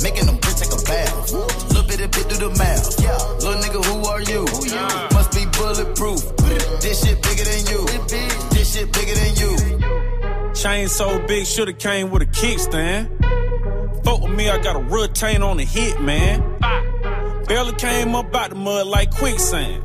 [0.02, 1.32] making them bitch take a bath.
[1.76, 2.88] Little bit of bit through the mouth.
[3.04, 4.48] Yeah, little nigga, who are you?
[5.12, 6.24] Must be bulletproof.
[6.80, 7.84] This shit bigger than you.
[8.56, 9.52] This shit bigger than you.
[10.56, 13.12] Chain so big, shoulda came with a kickstand.
[14.06, 16.40] Fuck with me, I got a retain on the hit, man.
[17.48, 19.84] Barely came up out the mud like quicksand.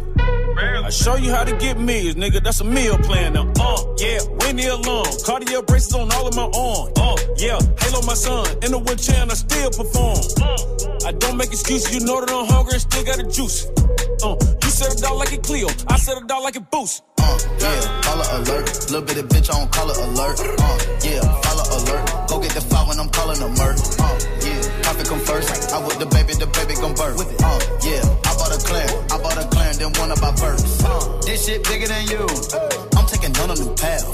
[0.59, 2.43] I show you how to get meals, nigga.
[2.43, 3.53] That's a meal plan now.
[3.61, 5.05] Uh, yeah, Winnie alone.
[5.27, 6.93] Cardio braces on all of my arm.
[6.97, 8.47] Uh, yeah, Halo my son.
[8.63, 10.19] In the wheelchair and I still perform.
[10.41, 11.95] Uh, I don't make excuses.
[11.95, 13.67] You know that I'm hungry and still got the juice.
[14.25, 14.35] Uh,
[14.65, 15.69] you set it out like a Clio.
[15.89, 17.05] I set it out like a boost.
[17.21, 18.67] Uh, yeah, follow alert.
[18.91, 20.41] Little bit of bitch I on color alert.
[20.41, 22.29] Uh, yeah, follow alert.
[22.29, 23.77] Go get the file when I'm calling a murk.
[24.01, 24.48] Uh, yeah,
[24.99, 25.73] profit come first.
[25.73, 27.19] I with the baby, the baby gon' birth.
[27.43, 30.83] Uh, yeah, I bought a clan, I bought a clan, then one of my births.
[30.85, 32.27] Uh, this shit bigger than you.
[32.97, 34.05] I'm taking on a new path,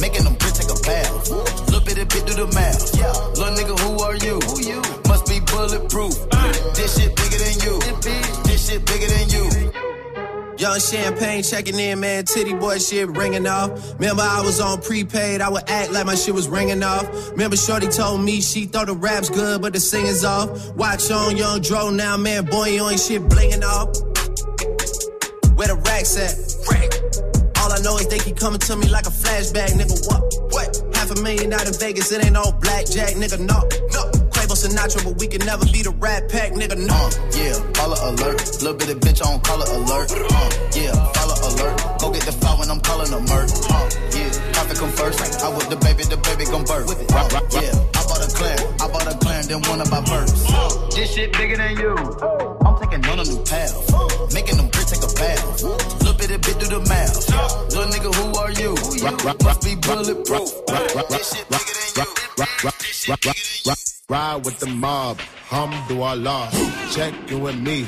[0.00, 1.30] making them bitch take a bath.
[1.70, 2.96] Little bit of bit do the math.
[2.96, 4.38] Yeah, little nigga, who are you?
[5.08, 6.33] Must be bulletproof.
[10.78, 12.24] Champagne checking in, man.
[12.24, 13.94] Titty boy shit ringing off.
[13.94, 15.40] Remember, I was on prepaid.
[15.40, 17.30] I would act like my shit was ringing off.
[17.30, 20.74] Remember, Shorty told me she thought the rap's good, but the singing's off.
[20.74, 22.44] Watch on Young Dro now, man.
[22.46, 23.88] Boy, you ain't shit blinging off.
[25.56, 26.34] Where the racks at?
[26.70, 26.92] Rack.
[27.58, 30.06] All I know is they keep coming to me like a flashback, nigga.
[30.08, 30.52] What?
[30.52, 30.96] What?
[30.96, 33.38] Half a million out in Vegas, it ain't no blackjack, nigga.
[33.38, 33.62] No,
[33.92, 34.13] no.
[34.74, 36.76] Quavo Sinatra, but we can never be the rat pack, nigga.
[36.76, 36.94] No.
[36.94, 38.40] Uh, yeah, follow alert.
[38.62, 40.10] Little bit of bitch on color alert.
[40.10, 42.00] Uh, yeah, follow alert.
[42.00, 43.50] Go get the file when I'm calling a murk.
[43.70, 45.20] Uh, yeah, profit come first.
[45.42, 46.90] I with the baby, the baby gon' birth.
[46.90, 50.32] Uh, yeah, I bought a clan, I bought a clan, then one of my verse.
[50.94, 51.94] This shit bigger than you.
[52.64, 53.74] I'm taking on a new path.
[54.34, 55.62] Making them bricks take a bath.
[56.02, 57.14] Little bit of bit through the mouth.
[57.70, 58.74] Little nigga, who are you?
[59.44, 60.50] Must be bulletproof.
[61.10, 62.08] This shit bigger than you.
[62.80, 63.93] This shit bigger than you.
[64.10, 65.18] Ride with the mob,
[65.50, 66.50] Allah.
[66.92, 67.86] Check you and me,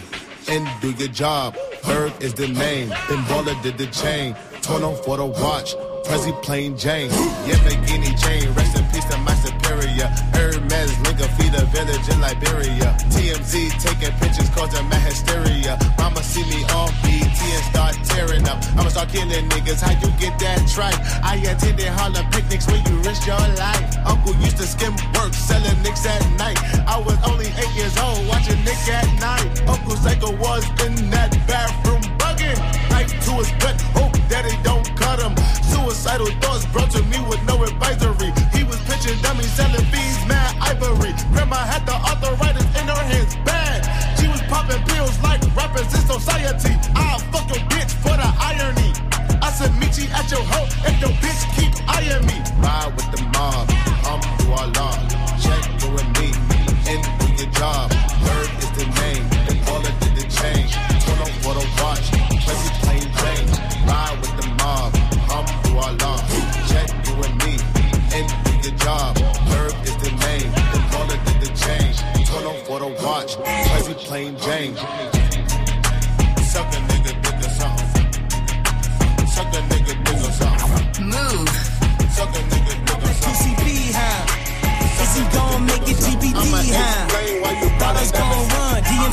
[0.48, 1.54] and do your job.
[1.84, 4.34] Berg is the name, then baller did the chain.
[4.62, 5.74] Torn on for the watch,
[6.06, 7.10] Prezi plain Jane.
[7.10, 10.08] Yeah, Lamborghini chain, rest in to my superior.
[10.34, 12.96] Hermes, Linga, feed a village in Liberia.
[13.12, 15.78] TMZ taking pictures, causing my hysteria.
[15.98, 18.58] Mama see me on BT and start tearing up.
[18.76, 20.98] I'ma start killing niggas, how you get that tripe?
[21.22, 23.96] I attended Harlem picnics when you risked your life.
[24.06, 26.58] Uncle used to skim work, selling nicks at night.
[26.86, 29.68] I was only eight years old, watching Nick at night.
[29.68, 32.58] Uncle Psycho was in that bathroom bugging.
[32.90, 35.34] Knife to his gut, hope it don't cut him.
[35.70, 38.32] Suicidal thoughts brought to me with no advisory.
[38.52, 38.78] He was
[39.22, 41.12] dummies, selling fees, mad ivory.
[41.32, 43.84] Grandma had the arthritis in her hands, bad.
[44.18, 46.74] She was popping pills like rappers in society.
[46.94, 48.92] I'll fuck your bitch for the irony.
[49.42, 52.40] I said, meet you at your hoe if your bitch keep eyeing me.
[52.58, 53.68] Ride with the mob,
[54.00, 54.96] hum do Allah.
[55.44, 56.32] Check you and me,
[56.88, 57.90] and do your job.
[58.24, 58.75] Bird is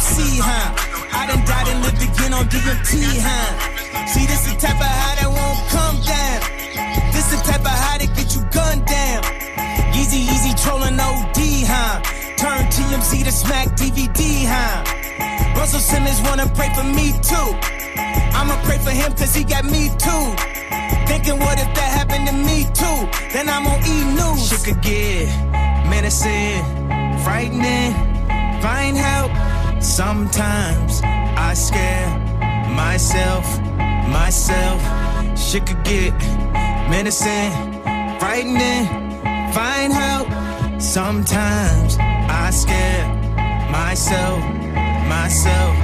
[0.04, 0.76] DMC, huh?
[1.16, 4.08] I done died and lived again on DMT, huh?
[4.08, 6.40] See, this the type of high that won't come down.
[7.16, 9.24] This the type of high that get you gunned down.
[9.96, 12.04] Easy, easy trolling OD, huh?
[12.36, 14.84] Turn TMZ to smack DVD, huh?
[15.56, 17.50] Russell Simmons wanna pray for me too.
[18.36, 20.26] I'ma pray for him cause he got me too.
[21.08, 23.00] Thinking what if that happened to me too?
[23.32, 24.04] Then I'm on E!
[24.20, 24.52] News.
[24.52, 25.32] Shit could get
[25.88, 26.60] menacing,
[27.24, 27.96] frightening,
[28.60, 29.32] find help.
[29.84, 32.08] Sometimes I scare
[32.74, 33.46] myself,
[34.08, 34.82] myself.
[35.38, 36.14] Shit could get
[36.90, 37.52] menacing,
[38.18, 38.88] frightening,
[39.52, 40.30] find help.
[40.82, 43.08] Sometimes I scare
[43.72, 44.40] myself,
[45.10, 45.76] myself.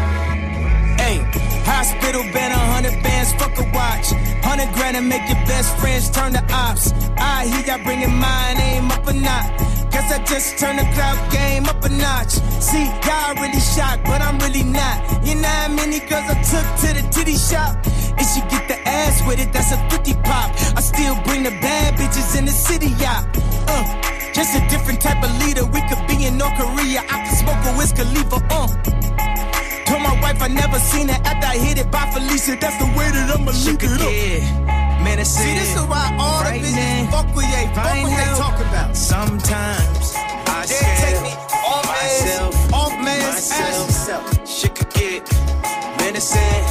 [0.98, 1.20] Hey,
[1.66, 4.12] hospital been a hundred bands, fuck a watch.
[4.42, 6.94] Hundred grand and make your best friends turn to ops.
[7.18, 9.79] I hear y'all bringing mine aim up a knot.
[9.92, 12.34] Guess I just turned the cloud game up a notch.
[12.62, 15.26] See, y'all really shocked, but I'm really not.
[15.26, 17.76] You know how many girls I took to the titty shop?
[18.18, 20.52] And she get the ass with it, that's a 50 pop.
[20.78, 23.26] I still bring the bad bitches in the city, y'all.
[23.68, 23.84] Uh,
[24.34, 25.66] just a different type of leader.
[25.66, 27.02] We could be in North Korea.
[27.10, 28.68] I can smoke a whiskey, leave her, uh.
[29.86, 32.58] Told my wife I never seen it after I hit it by Felicia.
[32.62, 34.89] That's the way that I'ma leave it up.
[35.04, 38.60] Menacing, See, this is why all the bitches fuck with they, fuck what they talk
[38.60, 38.96] about.
[38.98, 40.14] Sometimes
[40.48, 41.34] I they take me
[41.66, 44.48] off myself, off man's myself.
[44.48, 45.24] Shit could get
[46.00, 46.66] menacing,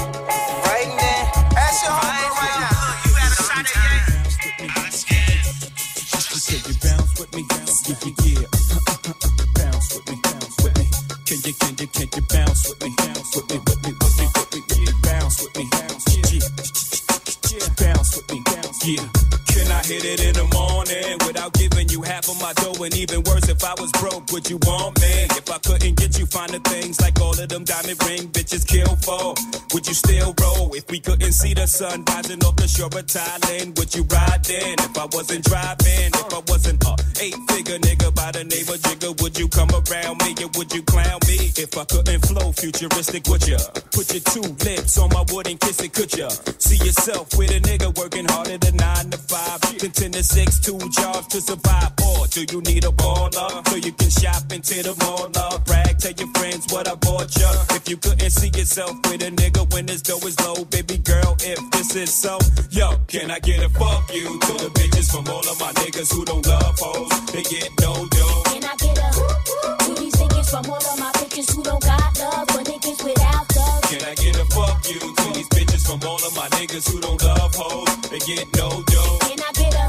[0.65, 1.25] frightening.
[1.57, 2.75] Ask your homegirl right now.
[2.89, 3.75] Look, you had a shot at
[6.49, 7.45] Can you bounce with me?
[7.51, 8.28] Yeah, yeah, yeah.
[22.49, 22.83] My dough?
[22.83, 25.13] And even worse, if I was broke, would you want me?
[25.37, 26.98] If I couldn't get you finer things like all
[27.49, 29.35] them diamond ring bitches kill for,
[29.73, 30.75] would you still roll?
[30.75, 34.45] If we couldn't see the sun rising off the shore of Thailand, would you ride
[34.45, 34.75] then?
[34.79, 38.79] If I wasn't driving, if I wasn't a eight figure nigga by the name of
[38.85, 41.51] Jigga, would you come around me or would you clown me?
[41.57, 43.59] If I couldn't flow futuristic, would ya?
[43.93, 46.29] Put your two lips on my wood and kiss it, could ya?
[46.59, 49.61] See yourself with a nigga working harder than nine to five.
[49.79, 51.93] Contend to six, two jobs to survive.
[52.05, 55.29] Or do you need a baller so you can shop into the mall?
[55.65, 57.51] Brag, tell your friends what I bought ya.
[57.77, 61.37] If you couldn't see yourself with a nigga when this dough is low, baby girl,
[61.41, 62.39] if this is so,
[62.71, 66.13] yo, can I get a fuck you to the bitches from all of my niggas
[66.13, 67.11] who don't love hoes?
[67.33, 68.43] They get no dough.
[68.51, 69.09] Can I get a
[69.85, 73.47] to these niggas from all of my bitches who don't got love for niggas without
[73.57, 73.83] love?
[73.91, 77.01] Can I get a fuck you to these bitches from all of my niggas who
[77.01, 78.11] don't love hoes?
[78.11, 79.19] They get no dough.
[79.23, 79.87] Can I get a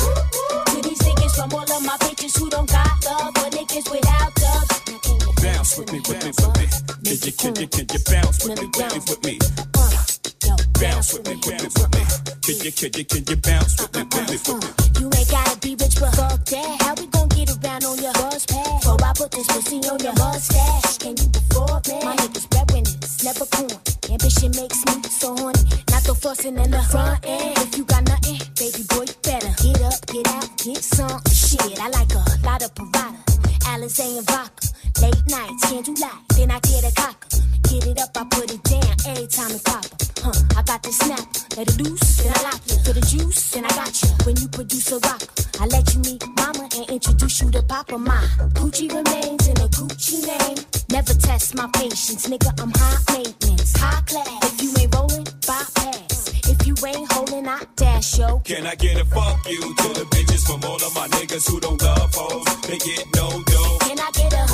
[0.72, 4.09] to these niggas from all of my bitches who don't got love for niggas without?
[5.60, 6.68] Bounce with me, with me, with me.
[7.04, 9.36] Can you, can you, can you bounce with me, with me, with me?
[10.80, 12.04] Bounce with me, with me, with me.
[12.48, 15.04] Can you, can you, can you bounce with me, with me, with me?
[15.04, 16.82] You ain't gotta be rich, but fuck that.
[16.82, 18.80] How we gon' get around on your bus pass?
[18.80, 22.08] Before I put this pussy on your mustache, can you afford me?
[22.08, 23.76] My niggas breadwinners, never corn.
[24.08, 25.60] Ambition makes me so horny.
[25.92, 27.60] Not the fussing in the front end.
[27.68, 31.76] If you got nothing, baby boy, you better get up, get out, get some shit.
[31.84, 33.29] I like a lot of Parada,
[33.70, 34.68] Alizé and vodka.
[35.02, 37.30] Late nights, candlelight, then I get a cocker.
[37.70, 39.86] Get it up, I put it down every time it pop.
[40.24, 42.78] Huh, I got the snap, let it loose, then I lock you.
[42.84, 44.10] For the juice, then I got you.
[44.26, 45.22] When you produce a rock,
[45.62, 47.98] I let you meet mama and introduce you to papa.
[47.98, 48.16] My
[48.56, 50.58] Gucci remains in a Gucci name.
[50.90, 52.58] Never test my patience, nigga.
[52.62, 54.54] I'm high maintenance, high class.
[54.54, 56.48] If you ain't rolling, bypass.
[56.48, 58.40] If you ain't holding, I dash yo.
[58.46, 61.60] Can I get a fuck you to the bitches from all of my niggas who
[61.60, 62.46] don't love hoes?
[62.62, 63.78] They get no dough.
[63.82, 64.48] Can I get a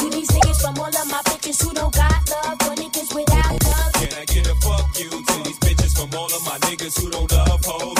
[0.00, 3.62] to these niggas from all of my bitches who don't got love for niggas without
[3.62, 3.92] love?
[3.92, 7.10] Can I get a fuck you to these bitches from all of my niggas who
[7.10, 7.99] don't love hoes?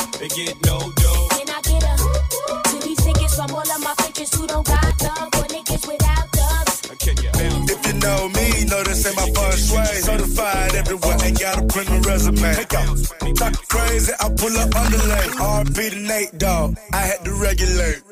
[8.80, 9.84] Know this ain't my first way.
[9.84, 12.54] Certified everywhere, ain't gotta print a resume.
[13.34, 15.26] Talk crazy, I pull up underlay.
[15.38, 16.76] RP to Nate, dog.
[16.92, 18.02] I had to regulate.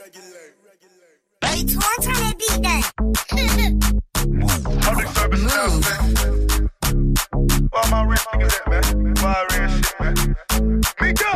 [1.45, 1.79] Hey, turn
[2.23, 2.83] that beat down.
[4.81, 6.71] Public service announcement.
[7.71, 9.15] Where my rich niggas at, man?
[9.23, 10.15] Why real shit, man?
[11.01, 11.31] Me go.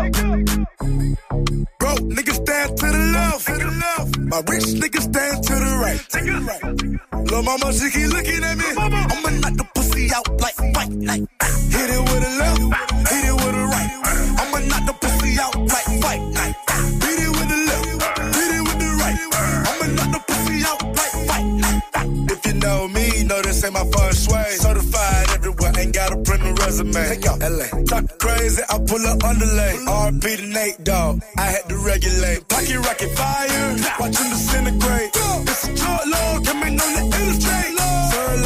[1.78, 3.46] Bro, niggas stand to the left.
[3.46, 4.01] To the left.
[4.32, 6.00] My rich niggas stand to the right.
[6.08, 7.30] To the right.
[7.30, 8.64] Lil' mama, she keep looking at me.
[8.78, 11.28] I'ma knock the pussy out like fight night.
[11.68, 12.64] Hit it with a left,
[13.12, 13.92] hit it with a right.
[14.40, 16.56] I'ma knock the pussy out like fight night.
[17.04, 17.92] Hit it with the left,
[18.32, 19.20] hit it with the right.
[19.68, 22.32] I'ma knock the pussy out like fight night.
[22.32, 24.48] If you know me, know this ain't my first way.
[24.56, 26.92] Certified everywhere, ain't gotta print a resume.
[26.92, 27.66] Take out LA.
[27.90, 29.74] Talk crazy, I pull up underlay.
[29.86, 31.22] RP to Nate, dog.
[31.36, 32.48] I had to regulate.
[32.48, 35.10] Pocket rocket fire, watch him disintegrate.
[35.50, 37.72] It's a short load, coming on the illustrate.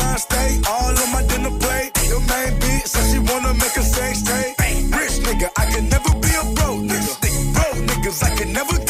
[0.00, 1.90] Line steak, all on my dinner plate.
[2.08, 4.56] Your main beat says she wanna make a sex tape.
[4.98, 7.14] Rich nigga, I can never be a broke nigga.
[7.54, 8.85] Broke niggas, I can never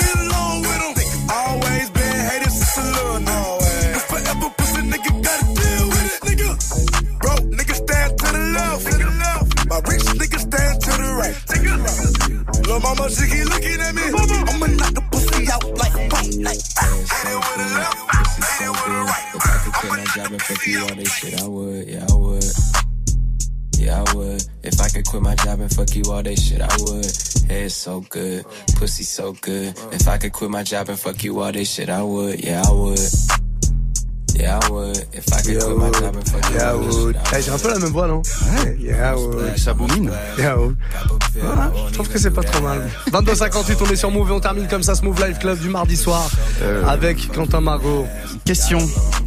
[20.82, 22.44] all this shit, I would, yeah, I would.
[23.78, 24.42] Yeah, I would.
[24.62, 27.06] If I could quit my job and fuck you all day shit, I would.
[27.48, 28.44] Head so good,
[28.76, 29.78] pussy so good.
[29.92, 32.42] If I could quit my job and fuck you all day shit, I would.
[32.42, 32.98] Yeah, I would.
[34.38, 34.96] Yeah, I would.
[35.14, 37.16] If I could quit my job and fuck you Yeah, would.
[37.16, 38.22] I Eh, J'ai un peu la même voix, non?
[38.64, 39.56] Ouais, yeah, would.
[39.58, 40.10] Ça boumine.
[40.38, 40.76] Yeah, would.
[41.40, 42.88] Voilà, je trouve que c'est pas trop mal.
[43.12, 45.68] 22h58, on est sur Move et on termine comme ça ce Move Live Club du
[45.68, 46.28] mardi soir
[46.86, 48.06] avec Quentin Margot.
[48.44, 48.78] Question.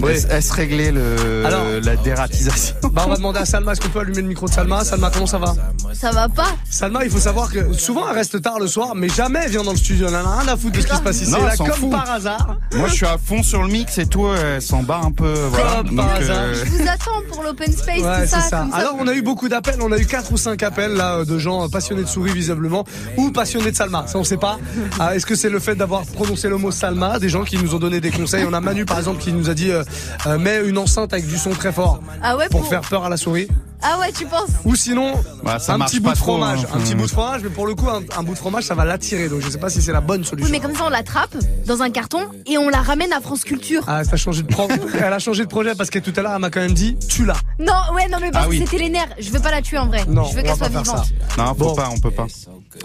[0.01, 0.11] Oui.
[0.29, 1.65] Est-ce réglé le, Alors.
[1.83, 2.75] la dératisation?
[2.91, 4.83] Bah, on va demander à Salma, est-ce qu'on peut allumer le micro de Salma?
[4.83, 5.53] Salma, comment ça va?
[5.93, 9.09] Ça va pas Salma, il faut savoir que souvent elle reste tard le soir, mais
[9.09, 10.07] jamais elle vient dans le studio.
[10.07, 11.31] Elle en a rien à foutre de ce qui se passe ici.
[11.31, 11.91] Non, C'est là comme fout.
[11.91, 12.57] par hasard.
[12.75, 15.33] Moi, je suis à fond sur le mix et toi, elle s'en bat un peu.
[15.49, 15.83] Voilà.
[15.85, 16.37] Comme par hasard.
[16.39, 18.41] euh, Je vous attends pour l'open space, Ouais, tout ça.
[18.41, 18.59] c'est ça.
[18.61, 19.79] comme Alors, on a eu beaucoup d'appels.
[19.81, 22.85] On a eu quatre ou cinq appels là de gens passionnés de souris visiblement
[23.17, 24.05] ou passionnés de Salma.
[24.07, 24.57] Ça, on sait pas.
[24.99, 27.19] Ah, Est-ce que c'est le fait d'avoir prononcé le mot Salma?
[27.19, 28.45] Des gens qui nous ont donné des conseils.
[28.49, 29.83] On a Manu par exemple qui nous a dit euh,
[30.27, 33.03] euh, mets une enceinte avec du son très fort Ah ouais, pour pour- faire peur
[33.05, 33.47] à la souris.
[33.81, 35.13] Ah ouais, tu penses Ou sinon,
[35.43, 36.65] Bah, ça un petit bout de trop, fromage.
[36.65, 36.67] hein.
[36.75, 36.97] Un petit Hmm.
[36.97, 39.29] bout de fromage, mais pour le coup, un, un bout de fromage, ça va l'attirer.
[39.29, 40.51] Donc, je sais pas si c'est la bonne Oui, solution.
[40.51, 43.83] mais comme ça, on l'attrape dans un carton et on la ramène à France Culture.
[43.87, 46.21] Ah, ça a changé de pro- Elle a changé de projet parce que tout à
[46.21, 47.37] l'heure, elle m'a quand même dit, tu l'as.
[47.59, 48.59] Non, ouais, non, mais parce Ah que oui.
[48.65, 49.15] c'était les nerfs.
[49.17, 50.03] Je veux pas la tuer en vrai.
[50.07, 50.85] Non, je veux qu'elle soit vivante.
[50.85, 51.03] ça.
[51.37, 51.75] Non, faut Bon.
[51.75, 52.27] pas, on peut pas.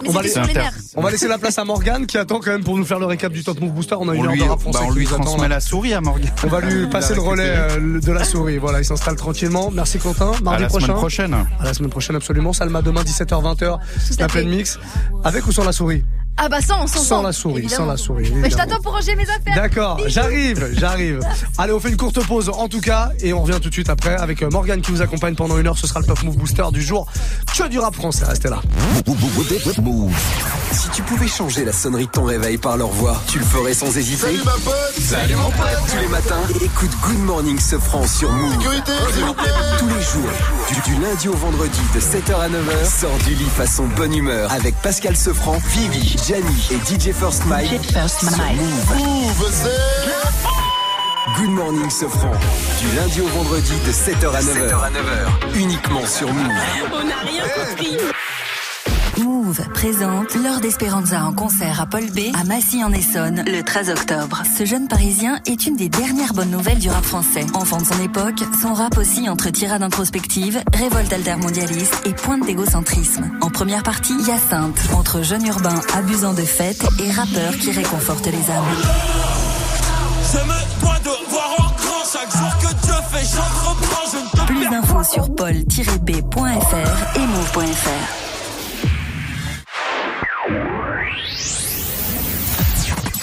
[0.01, 0.59] Mais On va, laisser, sur les inter.
[0.61, 0.73] nerfs.
[0.95, 3.05] on va laisser la place à Morgane qui attend quand même pour nous faire le
[3.05, 3.95] récap du Top Move Booster.
[3.99, 6.29] On a On une lui, bah, on lui attend, la souris à Morgan.
[6.43, 8.57] On va lui passer le relais euh, de la souris.
[8.57, 9.69] Voilà, il s'installe tranquillement.
[9.71, 10.31] Merci Quentin.
[10.41, 10.85] Mardi À la prochain.
[10.87, 11.33] semaine prochaine.
[11.33, 12.51] À la semaine prochaine, absolument.
[12.51, 13.77] Salma demain 17h-20h.
[13.99, 14.43] Snap fait.
[14.43, 14.79] and Mix.
[15.23, 16.03] Avec ou sans la souris?
[16.37, 18.29] Ah bah sans, sans, Sans la souris, sans la souris.
[18.35, 19.55] Mais je t'attends pour ranger mes affaires.
[19.55, 21.21] D'accord, j'arrive, j'arrive.
[21.57, 23.89] Allez, on fait une courte pause en tout cas et on revient tout de suite
[23.89, 25.77] après avec euh, Morgan qui vous accompagne pendant une heure.
[25.77, 27.07] Ce sera le Top Move Booster du jour.
[27.57, 28.61] Que du rap français, restez là.
[30.73, 33.73] Si tu pouvais changer la sonnerie de ton réveil par leur voix, tu le ferais
[33.73, 34.17] sans hésiter.
[34.27, 38.51] Salut ma pote Salut mon pote Tous les matins, écoute Good Morning Sofran sur Move.
[38.51, 40.29] Sécurité, s'il vous plaît Tous les jours,
[40.67, 44.51] du, du lundi au vendredi de 7h à 9h, sors du lit façon bonne humeur
[44.51, 47.69] avec Pascal Sefranc, Vivi, Gianni et DJ First Mike.
[47.91, 48.95] sur Move.
[51.37, 52.31] Good Morning Sofran,
[52.79, 55.55] du lundi au vendredi de 7h à 9h.
[55.55, 56.51] Uniquement sur Move.
[56.93, 57.97] On n'a rien compris.
[59.17, 64.43] Move présente Lord Esperanza en concert à Paul B à Massy-en-Essonne le 13 octobre.
[64.57, 67.45] Ce jeune parisien est une des dernières bonnes nouvelles du rap français.
[67.53, 73.31] Enfant de son époque, son rap aussi entre tirade introspective, révolte altermondialiste et pointe d'égocentrisme.
[73.41, 78.51] En première partie, Hyacinthe, entre jeune urbain abusant de fêtes et rappeur qui réconforte les
[78.51, 78.63] âmes.
[84.39, 88.34] En Plus d'infos sur paul-b.fr et move.fr.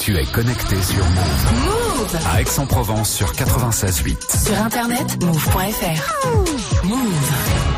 [0.00, 1.52] Tu es connecté sur Move.
[1.64, 4.46] Move À Aix-en-Provence sur 96.8.
[4.46, 6.84] Sur internet, move.fr.
[6.84, 7.71] Move.